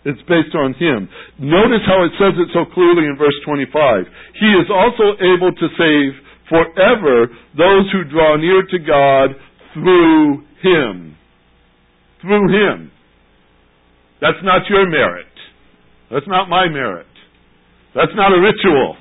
It's 0.06 0.20
based 0.28 0.56
on 0.56 0.74
Him. 0.74 1.08
Notice 1.40 1.86
how 1.88 2.04
it 2.04 2.12
says 2.20 2.36
it 2.36 2.50
so 2.52 2.66
clearly 2.74 3.08
in 3.08 3.16
verse 3.18 3.38
25. 3.46 4.06
He 4.40 4.50
is 4.60 4.68
also 4.68 5.16
able 5.22 5.54
to 5.56 5.68
save 5.80 6.12
forever 6.50 7.32
those 7.56 7.86
who 7.94 8.04
draw 8.12 8.36
near 8.36 8.64
to 8.64 8.80
God 8.80 9.30
through 9.74 10.44
Him. 10.62 11.16
Through 12.22 12.48
Him. 12.52 12.92
That's 14.20 14.44
not 14.44 14.68
your 14.70 14.90
merit. 14.90 15.28
That's 16.12 16.28
not 16.28 16.50
my 16.50 16.68
merit. 16.68 17.08
That's 17.96 18.14
not 18.16 18.34
a 18.34 18.42
ritual. 18.42 18.98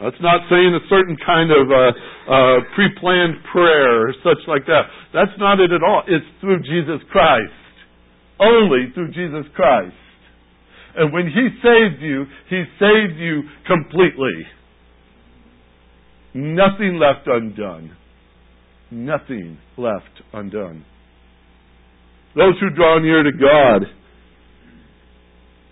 That's 0.00 0.20
not 0.22 0.40
saying 0.48 0.72
a 0.72 0.88
certain 0.88 1.16
kind 1.24 1.50
of 1.50 1.68
uh, 1.68 1.92
uh, 2.32 2.56
pre-planned 2.74 3.44
prayer 3.52 4.08
or 4.08 4.14
such 4.24 4.40
like 4.48 4.64
that. 4.66 4.88
That's 5.12 5.36
not 5.38 5.60
it 5.60 5.72
at 5.72 5.82
all. 5.82 6.02
It's 6.08 6.24
through 6.40 6.62
Jesus 6.62 7.04
Christ. 7.10 7.52
Only 8.40 8.88
through 8.94 9.12
Jesus 9.12 9.44
Christ. 9.54 9.94
And 10.96 11.12
when 11.12 11.26
He 11.26 11.48
saved 11.62 12.00
you, 12.00 12.24
He 12.48 12.64
saved 12.78 13.18
you 13.18 13.42
completely. 13.66 14.46
Nothing 16.32 16.98
left 16.98 17.26
undone. 17.26 17.96
Nothing 18.90 19.58
left 19.76 20.22
undone. 20.32 20.84
Those 22.34 22.54
who 22.60 22.70
draw 22.70 23.00
near 23.00 23.22
to 23.22 23.32
God 23.32 23.86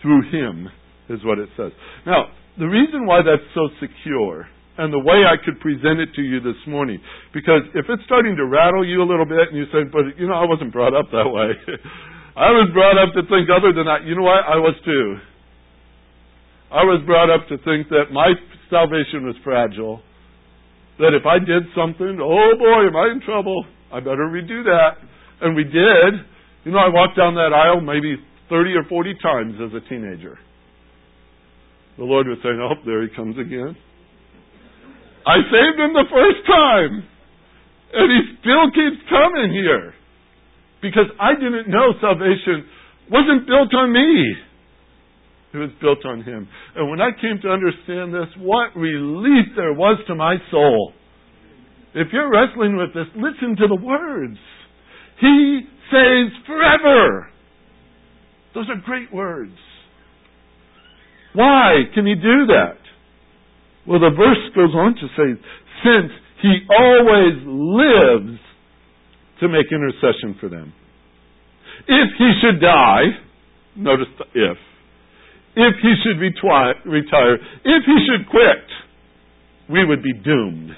through 0.03 0.31
Him 0.31 0.69
is 1.09 1.25
what 1.25 1.39
it 1.39 1.49
says. 1.57 1.73
Now, 2.05 2.27
the 2.59 2.67
reason 2.67 3.07
why 3.07 3.23
that's 3.23 3.47
so 3.55 3.71
secure 3.79 4.47
and 4.79 4.93
the 4.95 5.03
way 5.03 5.27
I 5.27 5.35
could 5.39 5.59
present 5.59 5.99
it 5.99 6.15
to 6.15 6.23
you 6.23 6.39
this 6.39 6.59
morning, 6.67 7.03
because 7.35 7.67
if 7.75 7.87
it's 7.91 8.03
starting 8.07 8.37
to 8.39 8.47
rattle 8.47 8.87
you 8.87 9.03
a 9.03 9.09
little 9.09 9.27
bit 9.27 9.51
and 9.51 9.59
you 9.59 9.67
say, 9.75 9.83
but 9.91 10.15
you 10.19 10.27
know, 10.27 10.39
I 10.39 10.47
wasn't 10.47 10.73
brought 10.73 10.95
up 10.95 11.11
that 11.11 11.27
way. 11.27 11.51
I 12.39 12.55
was 12.55 12.71
brought 12.71 12.95
up 12.95 13.11
to 13.19 13.27
think 13.27 13.51
other 13.51 13.75
than 13.75 13.91
that. 13.91 14.07
You 14.07 14.15
know 14.15 14.23
what? 14.23 14.47
I 14.47 14.63
was 14.63 14.79
too. 14.87 15.19
I 16.71 16.87
was 16.87 17.03
brought 17.07 17.27
up 17.27 17.49
to 17.51 17.59
think 17.67 17.91
that 17.91 18.15
my 18.15 18.31
salvation 18.71 19.27
was 19.27 19.35
fragile. 19.43 20.03
That 21.03 21.15
if 21.15 21.27
I 21.27 21.43
did 21.43 21.67
something, 21.75 22.19
oh 22.23 22.51
boy, 22.55 22.87
am 22.87 22.95
I 22.95 23.11
in 23.11 23.21
trouble. 23.27 23.67
I 23.91 23.99
better 23.99 24.31
redo 24.31 24.63
that. 24.63 25.03
And 25.41 25.57
we 25.57 25.65
did. 25.65 26.23
You 26.63 26.71
know, 26.71 26.79
I 26.79 26.91
walked 26.91 27.17
down 27.17 27.35
that 27.35 27.51
aisle 27.51 27.81
maybe 27.81 28.15
30 28.51 28.75
or 28.75 28.85
40 28.89 29.15
times 29.23 29.55
as 29.59 29.75
a 29.75 29.83
teenager. 29.89 30.39
The 31.99 32.05
Lord 32.05 32.29
would 32.29 32.39
say, 32.39 32.55
Oh, 32.55 32.79
there 32.87 33.03
he 33.03 33.15
comes 33.15 33.37
again. 33.37 33.77
I 35.27 35.37
saved 35.51 35.79
him 35.83 35.93
the 35.93 36.07
first 36.09 36.47
time. 36.47 37.03
And 37.93 38.07
he 38.07 38.21
still 38.41 38.71
keeps 38.71 39.03
coming 39.11 39.51
here. 39.51 39.93
Because 40.81 41.11
I 41.21 41.35
didn't 41.35 41.69
know 41.69 41.93
salvation 42.01 42.65
wasn't 43.11 43.47
built 43.47 43.75
on 43.75 43.93
me. 43.93 44.35
It 45.55 45.59
was 45.59 45.71
built 45.81 46.05
on 46.07 46.23
him. 46.23 46.47
And 46.77 46.91
when 46.91 47.01
I 47.01 47.11
came 47.11 47.41
to 47.43 47.49
understand 47.49 48.15
this, 48.15 48.29
what 48.39 48.77
relief 48.77 49.47
there 49.57 49.73
was 49.73 49.99
to 50.07 50.15
my 50.15 50.37
soul. 50.51 50.93
If 51.95 52.09
you're 52.13 52.31
wrestling 52.31 52.77
with 52.77 52.95
this, 52.95 53.07
listen 53.17 53.57
to 53.57 53.67
the 53.67 53.81
words. 53.83 54.39
He 55.21 55.61
saves 55.91 56.33
forever. 56.47 57.31
Those 58.55 58.67
are 58.69 58.81
great 58.85 59.13
words. 59.13 59.57
Why 61.39 61.87
can 61.95 62.05
he 62.05 62.17
do 62.17 62.51
that? 62.51 62.83
Well, 63.87 64.01
the 64.01 64.11
verse 64.11 64.43
goes 64.57 64.75
on 64.75 64.97
to 64.97 65.07
say, 65.15 65.41
since 65.87 66.11
he 66.43 66.67
always 66.67 67.39
lives 67.47 68.41
to 69.39 69.47
make 69.47 69.71
intercession 69.71 70.35
for 70.41 70.49
them. 70.49 70.73
If 71.87 72.09
he 72.19 72.33
should 72.43 72.61
die, 72.61 73.23
notice 73.77 74.09
the 74.19 74.25
if, 74.35 74.59
if 75.55 75.75
he 75.81 75.95
should 76.03 76.19
retwi- 76.19 76.75
retire, 76.85 77.35
if 77.35 77.83
he 77.87 77.97
should 78.11 78.29
quit, 78.29 78.67
we 79.71 79.85
would 79.85 80.03
be 80.03 80.13
doomed. 80.13 80.71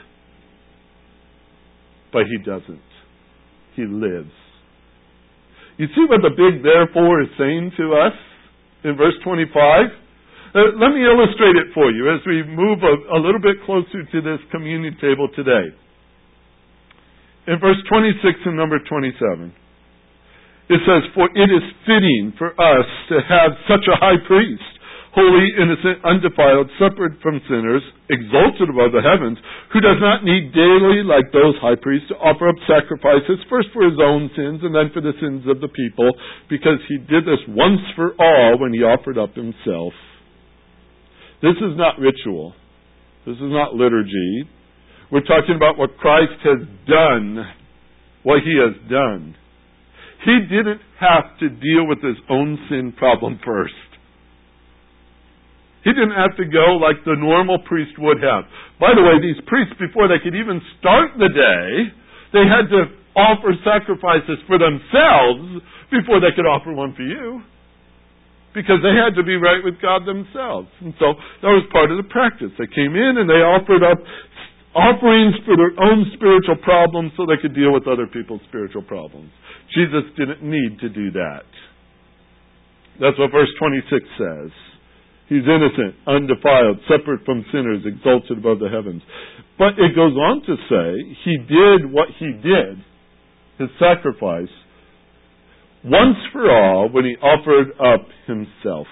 But 2.12 2.25
he 2.27 2.37
doesn't. 2.44 2.83
He 3.77 3.87
lives. 3.87 4.37
You 5.79 5.87
see 5.96 6.05
what 6.07 6.20
the 6.20 6.37
big 6.37 6.62
therefore 6.62 7.23
is 7.23 7.29
saying 7.38 7.73
to 7.79 7.94
us 7.94 8.12
in 8.85 8.99
verse 8.99 9.14
25? 9.25 10.10
Uh, 10.50 10.74
let 10.82 10.90
me 10.90 11.06
illustrate 11.06 11.54
it 11.54 11.70
for 11.70 11.94
you 11.94 12.10
as 12.10 12.18
we 12.26 12.42
move 12.42 12.82
a, 12.82 12.94
a 13.14 13.18
little 13.22 13.38
bit 13.38 13.54
closer 13.62 14.02
to 14.02 14.18
this 14.18 14.42
communion 14.50 14.98
table 14.98 15.30
today. 15.38 15.70
In 17.46 17.62
verse 17.62 17.78
26 17.86 18.50
and 18.50 18.58
number 18.58 18.82
27, 18.82 19.54
it 20.74 20.80
says, 20.82 21.06
For 21.14 21.30
it 21.30 21.50
is 21.54 21.62
fitting 21.86 22.34
for 22.34 22.50
us 22.58 22.86
to 23.14 23.22
have 23.30 23.54
such 23.70 23.86
a 23.86 23.98
high 24.02 24.18
priest, 24.26 24.66
holy, 25.14 25.54
innocent, 25.54 26.02
undefiled, 26.02 26.66
separate 26.82 27.22
from 27.22 27.38
sinners, 27.46 27.82
exalted 28.10 28.74
above 28.74 28.90
the 28.90 29.06
heavens, 29.06 29.38
who 29.70 29.78
does 29.78 30.02
not 30.02 30.26
need 30.26 30.50
daily, 30.50 31.06
like 31.06 31.30
those 31.30 31.54
high 31.62 31.78
priests, 31.78 32.10
to 32.10 32.18
offer 32.18 32.50
up 32.50 32.58
sacrifices, 32.66 33.38
first 33.46 33.70
for 33.70 33.86
his 33.86 33.98
own 34.02 34.26
sins 34.34 34.66
and 34.66 34.74
then 34.74 34.90
for 34.90 34.98
the 34.98 35.14
sins 35.22 35.46
of 35.46 35.62
the 35.62 35.70
people, 35.70 36.10
because 36.50 36.82
he 36.90 36.98
did 37.06 37.22
this 37.22 37.42
once 37.46 37.82
for 37.94 38.18
all 38.18 38.58
when 38.58 38.74
he 38.74 38.82
offered 38.82 39.14
up 39.14 39.38
himself. 39.38 39.94
This 41.42 41.57
is 41.57 41.76
not 41.76 41.98
ritual. 41.98 42.53
This 43.26 43.37
is 43.37 43.48
not 43.48 43.74
liturgy. 43.74 44.44
We're 45.11 45.24
talking 45.24 45.57
about 45.57 45.79
what 45.79 45.96
Christ 45.96 46.37
has 46.44 46.68
done, 46.87 47.40
what 48.22 48.40
he 48.44 48.61
has 48.61 48.76
done. 48.90 49.35
He 50.24 50.37
didn't 50.48 50.81
have 51.00 51.38
to 51.40 51.48
deal 51.48 51.88
with 51.88 52.05
his 52.05 52.16
own 52.29 52.59
sin 52.68 52.92
problem 52.96 53.40
first. 53.44 53.74
He 55.83 55.92
didn't 55.96 56.12
have 56.12 56.37
to 56.37 56.44
go 56.44 56.76
like 56.76 57.00
the 57.09 57.16
normal 57.16 57.59
priest 57.64 57.96
would 57.96 58.20
have. 58.20 58.44
By 58.79 58.92
the 58.92 59.00
way, 59.00 59.16
these 59.16 59.40
priests, 59.48 59.72
before 59.81 60.09
they 60.09 60.20
could 60.22 60.37
even 60.37 60.61
start 60.79 61.16
the 61.16 61.33
day, 61.33 61.88
they 62.37 62.44
had 62.44 62.68
to 62.68 62.92
offer 63.16 63.57
sacrifices 63.64 64.44
for 64.46 64.61
themselves 64.61 65.64
before 65.90 66.20
they 66.20 66.37
could 66.37 66.44
offer 66.44 66.72
one 66.72 66.92
for 66.94 67.03
you 67.03 67.40
because 68.54 68.82
they 68.82 68.94
had 68.94 69.14
to 69.14 69.22
be 69.22 69.38
right 69.38 69.62
with 69.62 69.78
God 69.78 70.02
themselves. 70.02 70.68
And 70.82 70.94
so 70.98 71.14
that 71.42 71.52
was 71.54 71.62
part 71.70 71.90
of 71.90 71.98
the 71.98 72.08
practice. 72.10 72.50
They 72.58 72.70
came 72.70 72.98
in 72.98 73.22
and 73.22 73.30
they 73.30 73.42
offered 73.42 73.86
up 73.86 73.98
offerings 74.74 75.34
for 75.46 75.54
their 75.58 75.74
own 75.82 76.06
spiritual 76.14 76.58
problems 76.62 77.12
so 77.16 77.26
they 77.26 77.40
could 77.40 77.54
deal 77.54 77.74
with 77.74 77.86
other 77.86 78.06
people's 78.06 78.42
spiritual 78.48 78.82
problems. 78.82 79.30
Jesus 79.74 80.06
didn't 80.18 80.42
need 80.42 80.78
to 80.82 80.88
do 80.88 81.10
that. 81.14 81.46
That's 82.98 83.18
what 83.18 83.30
verse 83.30 83.50
26 83.58 83.86
says. 84.18 84.50
He's 85.30 85.46
innocent, 85.46 85.94
undefiled, 86.06 86.82
separate 86.90 87.24
from 87.24 87.46
sinners, 87.54 87.86
exalted 87.86 88.38
above 88.38 88.58
the 88.58 88.68
heavens. 88.68 89.02
But 89.58 89.78
it 89.78 89.94
goes 89.94 90.14
on 90.18 90.42
to 90.42 90.54
say, 90.66 91.16
he 91.24 91.38
did 91.38 91.86
what 91.90 92.08
he 92.18 92.32
did, 92.34 92.82
his 93.58 93.70
sacrifice, 93.78 94.50
once 95.85 96.16
for 96.33 96.51
all 96.51 96.88
when 96.90 97.05
he 97.05 97.16
offered 97.16 97.73
up 97.81 98.07
himself. 98.27 98.87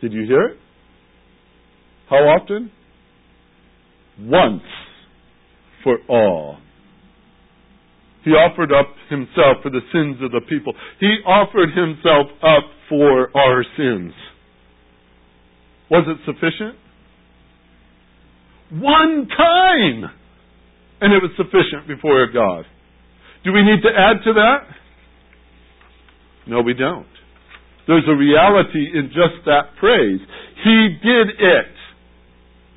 Did 0.00 0.12
you 0.12 0.24
hear 0.26 0.42
it? 0.48 0.58
How 2.08 2.16
often? 2.16 2.70
Once 4.20 4.62
for 5.82 5.98
all. 6.08 6.58
He 8.24 8.30
offered 8.30 8.72
up 8.72 8.94
himself 9.10 9.58
for 9.62 9.70
the 9.70 9.80
sins 9.92 10.16
of 10.22 10.30
the 10.30 10.40
people. 10.48 10.72
He 11.00 11.16
offered 11.26 11.70
himself 11.70 12.28
up 12.42 12.64
for 12.88 13.36
our 13.36 13.64
sins. 13.76 14.12
Was 15.90 16.06
it 16.08 16.18
sufficient? 16.24 16.76
One 18.70 19.28
time! 19.28 20.10
And 21.00 21.12
it 21.12 21.22
was 21.22 21.30
sufficient 21.36 21.86
before 21.88 22.26
God. 22.32 22.64
Do 23.44 23.52
we 23.52 23.62
need 23.62 23.82
to 23.82 23.92
add 23.92 24.24
to 24.24 24.32
that? 24.34 24.60
No, 26.46 26.60
we 26.60 26.74
don't. 26.74 27.06
There's 27.86 28.04
a 28.08 28.16
reality 28.16 28.88
in 28.94 29.08
just 29.08 29.44
that 29.44 29.76
phrase. 29.80 30.20
He 30.64 30.96
did 31.02 31.28
it. 31.38 31.72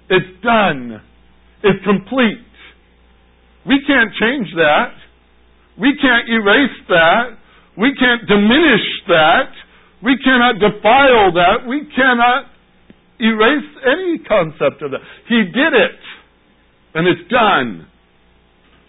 It's 0.10 0.44
done. 0.44 1.02
It's 1.64 1.84
complete. 1.86 2.44
We 3.66 3.80
can't 3.88 4.12
change 4.20 4.48
that. 4.56 4.92
We 5.80 5.94
can't 6.02 6.28
erase 6.28 6.80
that. 6.90 7.38
We 7.78 7.94
can't 7.96 8.28
diminish 8.28 8.88
that. 9.08 9.52
We 10.04 10.18
cannot 10.24 10.56
defile 10.60 11.32
that. 11.34 11.68
We 11.68 11.88
cannot 11.96 12.46
erase 13.20 13.70
any 13.86 14.20
concept 14.28 14.82
of 14.82 14.92
that. 14.92 15.02
He 15.28 15.44
did 15.44 15.74
it. 15.74 16.00
And 16.94 17.08
it's 17.08 17.30
done 17.30 17.88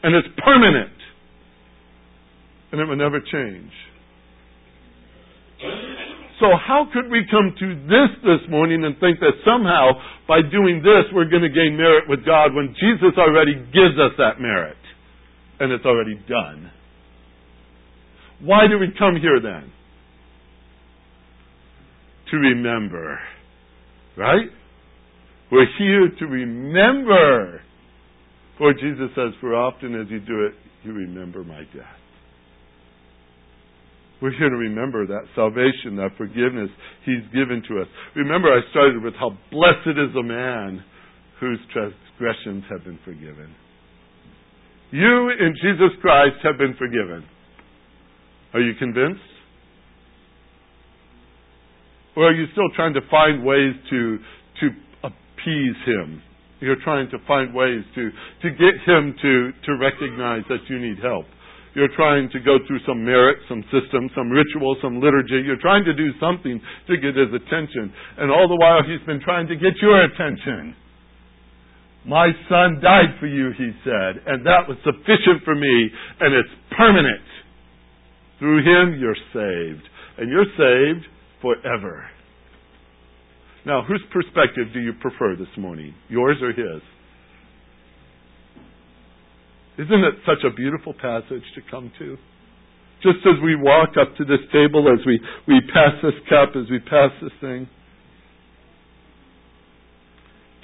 and 0.03 0.15
it's 0.15 0.29
permanent. 0.45 0.93
And 2.71 2.81
it 2.81 2.85
will 2.85 2.97
never 2.97 3.21
change. 3.21 3.73
So 6.41 6.55
how 6.55 6.87
could 6.93 7.11
we 7.11 7.27
come 7.31 7.55
to 7.59 7.67
this 7.89 8.11
this 8.23 8.51
morning 8.51 8.85
and 8.85 8.95
think 9.01 9.19
that 9.21 9.35
somehow 9.45 9.91
by 10.29 10.39
doing 10.43 10.83
this 10.85 11.11
we're 11.13 11.29
going 11.29 11.43
to 11.43 11.49
gain 11.49 11.77
merit 11.77 12.05
with 12.09 12.25
God 12.25 12.55
when 12.55 12.77
Jesus 12.79 13.19
already 13.19 13.55
gives 13.55 13.99
us 13.99 14.15
that 14.19 14.41
merit 14.41 14.77
and 15.59 15.73
it's 15.73 15.85
already 15.85 16.15
done? 16.29 16.71
Why 18.41 18.69
do 18.69 18.79
we 18.79 18.89
come 18.97 19.17
here 19.17 19.41
then? 19.43 19.73
To 22.31 22.37
remember. 22.37 23.19
Right? 24.17 24.51
We're 25.51 25.67
here 25.79 26.09
to 26.21 26.27
remember 26.27 27.63
for 28.59 28.75
Jesus 28.75 29.11
says, 29.15 29.33
For 29.41 29.55
often 29.55 29.95
as 29.95 30.11
you 30.11 30.21
do 30.21 30.47
it, 30.47 30.55
you 30.85 30.93
remember 30.93 31.45
my 31.45 31.61
death. 31.75 31.99
We're 34.21 34.37
here 34.37 34.51
to 34.51 34.57
remember 34.57 35.07
that 35.07 35.23
salvation, 35.37 35.97
that 35.97 36.11
forgiveness 36.19 36.71
He's 37.05 37.23
given 37.33 37.63
to 37.69 37.81
us. 37.81 37.89
Remember, 38.17 38.49
I 38.49 38.61
started 38.71 39.03
with 39.03 39.15
how 39.15 39.31
blessed 39.53 39.95
is 39.95 40.15
a 40.19 40.23
man 40.23 40.83
whose 41.41 41.61
transgressions 41.73 42.65
have 42.69 42.85
been 42.85 42.99
forgiven. 43.05 43.55
You 44.91 45.31
in 45.39 45.55
Jesus 45.63 45.95
Christ 46.01 46.37
have 46.43 46.59
been 46.59 46.75
forgiven. 46.79 47.25
Are 48.55 48.61
you 48.61 48.73
convinced? 48.79 49.21
Or 52.17 52.31
are 52.31 52.35
you 52.35 52.47
still 52.53 52.69
trying 52.75 52.95
to 52.95 53.01
find 53.09 53.45
ways 53.45 53.75
to, 53.91 54.19
to 54.61 54.67
appease 55.05 55.77
Him? 55.87 56.23
You're 56.61 56.83
trying 56.83 57.11
to 57.11 57.19
find 57.27 57.55
ways 57.55 57.85
to, 57.95 58.11
to 58.43 58.49
get 58.51 58.75
Him 58.87 59.15
to, 59.23 59.53
to 59.67 59.71
recognize 59.79 60.43
that 60.49 60.67
you 60.69 60.79
need 60.79 60.99
help. 61.03 61.27
You're 61.75 61.95
trying 61.95 62.29
to 62.33 62.41
go 62.41 62.59
through 62.67 62.81
some 62.87 63.05
merit, 63.05 63.39
some 63.49 63.63
system, 63.71 64.11
some 64.17 64.31
ritual, 64.31 64.77
some 64.83 65.01
liturgy. 65.01 65.47
You're 65.47 65.63
trying 65.63 65.85
to 65.85 65.95
do 65.95 66.11
something 66.19 66.61
to 66.89 66.95
get 66.97 67.15
His 67.15 67.31
attention. 67.31 67.93
And 68.19 68.33
all 68.33 68.49
the 68.49 68.59
while, 68.59 68.83
He's 68.83 69.05
been 69.07 69.21
trying 69.23 69.47
to 69.49 69.55
get 69.55 69.79
your 69.81 70.03
attention. 70.03 70.75
My 72.09 72.33
son 72.49 72.81
died 72.81 73.21
for 73.21 73.27
you, 73.27 73.51
he 73.59 73.71
said, 73.85 74.23
and 74.25 74.47
that 74.47 74.65
was 74.67 74.79
sufficient 74.83 75.45
for 75.45 75.55
me, 75.55 75.91
and 76.21 76.33
it's 76.33 76.49
permanent. 76.77 77.27
Through 78.39 78.65
him, 78.65 78.99
you're 78.99 79.19
saved. 79.35 79.85
And 80.17 80.31
you're 80.31 80.49
saved 80.57 81.07
forever. 81.43 82.07
Now, 83.69 83.85
whose 83.85 84.03
perspective 84.11 84.73
do 84.73 84.81
you 84.81 84.95
prefer 84.95 85.37
this 85.37 85.53
morning? 85.59 85.95
Yours 86.09 86.39
or 86.41 86.53
his? 86.57 86.81
Isn't 89.77 90.05
it 90.05 90.15
such 90.25 90.43
a 90.43 90.57
beautiful 90.57 90.95
passage 90.95 91.45
to 91.55 91.61
come 91.71 91.93
to? 91.99 92.17
Just 93.03 93.19
as 93.27 93.37
we 93.45 93.55
walk 93.57 93.91
up 94.01 94.17
to 94.17 94.25
this 94.25 94.41
table, 94.55 94.89
as 94.91 95.05
we, 95.05 95.21
we 95.47 95.61
pass 95.69 96.01
this 96.03 96.17
cup, 96.31 96.57
as 96.57 96.65
we 96.71 96.79
pass 96.79 97.11
this 97.21 97.31
thing, 97.43 97.69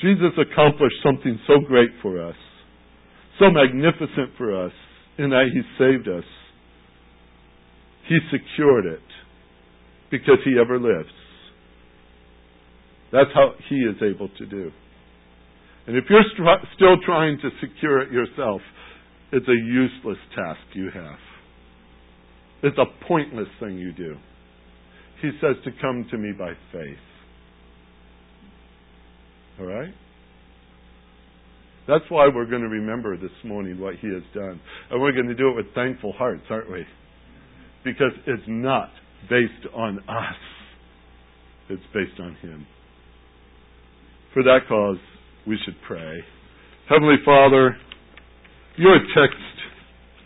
Jesus 0.01 0.33
accomplished 0.41 0.97
something 1.05 1.39
so 1.47 1.61
great 1.61 1.91
for 2.01 2.27
us, 2.27 2.37
so 3.39 3.51
magnificent 3.51 4.33
for 4.39 4.65
us, 4.65 4.73
in 5.19 5.29
that 5.29 5.51
He 5.53 5.61
saved 5.79 6.09
us. 6.09 6.25
He 8.09 8.19
secured 8.33 8.87
it 8.87 9.07
because 10.11 10.39
He 10.47 10.57
ever 10.59 10.81
lives. 10.81 11.13
That's 13.15 13.31
how 13.33 13.53
He 13.69 13.77
is 13.77 13.97
able 14.03 14.29
to 14.29 14.45
do. 14.47 14.73
And 15.87 15.97
if 15.97 16.05
you're 16.11 16.25
still 16.75 16.97
trying 17.07 17.39
to 17.43 17.51
secure 17.61 18.01
it 18.03 18.11
yourself, 18.11 18.61
it's 19.31 19.47
a 19.47 19.53
useless 19.53 20.19
task 20.35 20.61
you 20.73 20.91
have. 20.93 21.19
It's 22.65 22.77
a 22.79 23.07
pointless 23.07 23.47
thing 23.61 23.79
you 23.79 23.93
do. 23.93 24.17
He 25.23 25.31
says 25.41 25.57
to 25.65 25.71
come 25.81 26.07
to 26.11 26.19
me 26.19 26.33
by 26.37 26.55
faith. 26.73 26.99
All 29.61 29.67
right? 29.67 29.95
That's 31.87 32.05
why 32.09 32.29
we're 32.35 32.47
going 32.47 32.63
to 32.63 32.69
remember 32.69 33.17
this 33.17 33.31
morning 33.45 33.79
what 33.79 33.95
He 33.97 34.09
has 34.09 34.23
done. 34.35 34.61
And 34.91 35.01
we're 35.01 35.13
going 35.13 35.29
to 35.29 35.35
do 35.35 35.51
it 35.51 35.57
with 35.57 35.67
thankful 35.75 36.13
hearts, 36.15 36.43
aren't 36.51 36.71
we? 36.71 36.85
Because 37.85 38.13
it's 38.27 38.43
not 38.49 38.91
based 39.31 39.73
on 39.73 39.99
us, 40.09 40.41
it's 41.69 41.83
based 41.93 42.19
on 42.19 42.35
Him. 42.43 42.67
For 44.35 44.43
that 44.43 44.67
cause, 44.69 44.99
we 45.47 45.57
should 45.65 45.77
pray. 45.87 46.19
Heavenly 46.89 47.23
Father, 47.25 47.77
your 48.77 48.99
text 49.15 49.39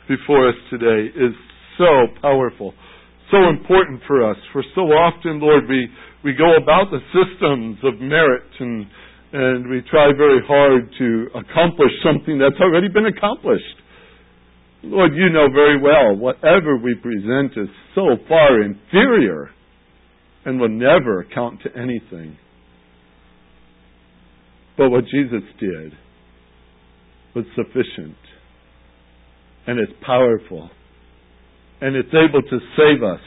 before 0.08 0.48
us 0.48 0.54
today 0.70 1.12
is 1.14 1.34
so 1.76 2.08
powerful, 2.22 2.72
so 3.30 3.50
important 3.50 4.00
for 4.06 4.28
us. 4.28 4.38
For 4.54 4.64
so 4.74 4.80
often, 4.80 5.40
Lord, 5.40 5.68
we, 5.68 5.88
we 6.24 6.32
go 6.32 6.56
about 6.56 6.90
the 6.90 7.00
systems 7.12 7.78
of 7.84 8.00
merit 8.00 8.48
and 8.58 8.86
and 9.30 9.68
we 9.68 9.82
try 9.90 10.08
very 10.16 10.40
hard 10.46 10.90
to 10.96 11.26
accomplish 11.34 11.92
something 12.02 12.38
that's 12.38 12.58
already 12.62 12.88
been 12.88 13.04
accomplished. 13.04 13.76
Lord, 14.82 15.12
you 15.14 15.28
know 15.28 15.48
very 15.52 15.78
well 15.78 16.16
whatever 16.16 16.78
we 16.78 16.94
present 16.94 17.52
is 17.58 17.68
so 17.94 18.16
far 18.26 18.62
inferior 18.62 19.50
and 20.46 20.58
will 20.58 20.70
never 20.70 21.26
count 21.34 21.60
to 21.64 21.68
anything. 21.76 22.38
But 24.78 24.90
what 24.90 25.04
Jesus 25.04 25.42
did 25.58 25.92
was 27.34 27.44
sufficient 27.56 28.16
and 29.66 29.78
it's 29.78 29.92
powerful 30.06 30.70
and 31.80 31.96
it's 31.96 32.08
able 32.14 32.42
to 32.42 32.58
save 32.76 33.02
us 33.02 33.20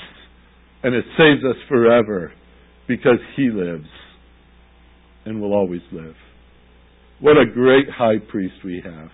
and 0.84 0.96
it 0.96 1.06
saves 1.18 1.44
us 1.46 1.58
forever 1.68 2.32
because 2.88 3.20
He 3.36 3.50
lives 3.50 3.90
and 5.26 5.42
will 5.42 5.54
always 5.54 5.82
live. 5.92 6.16
What 7.20 7.38
a 7.38 7.46
great 7.46 7.88
high 7.90 8.18
priest 8.30 8.56
we 8.66 8.82
have. 8.84 9.10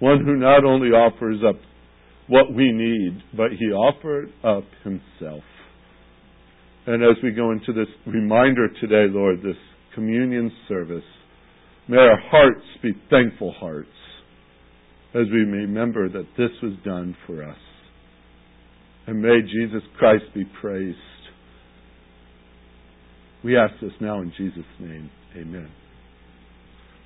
One 0.00 0.24
who 0.24 0.36
not 0.36 0.64
only 0.64 0.88
offers 0.88 1.38
up 1.48 1.56
what 2.28 2.52
we 2.54 2.70
need, 2.72 3.22
but 3.34 3.52
he 3.58 3.66
offered 3.66 4.30
up 4.44 4.64
himself. 4.84 5.42
And 6.86 7.02
as 7.02 7.16
we 7.22 7.30
go 7.30 7.52
into 7.52 7.72
this 7.72 7.88
reminder 8.06 8.68
today, 8.80 9.06
Lord, 9.10 9.38
this 9.38 9.56
communion 9.98 10.52
service, 10.68 11.02
may 11.88 11.96
our 11.96 12.20
hearts 12.30 12.64
be 12.82 12.92
thankful 13.10 13.52
hearts 13.52 13.88
as 15.14 15.26
we 15.32 15.40
remember 15.40 16.08
that 16.08 16.26
this 16.36 16.50
was 16.62 16.72
done 16.84 17.16
for 17.26 17.42
us. 17.42 17.56
And 19.06 19.22
may 19.22 19.40
Jesus 19.42 19.82
Christ 19.98 20.24
be 20.34 20.44
praised 20.60 20.98
we 23.44 23.56
ask 23.56 23.74
this 23.80 23.92
now 24.00 24.20
in 24.20 24.32
Jesus' 24.36 24.64
name. 24.80 25.10
Amen. 25.36 25.70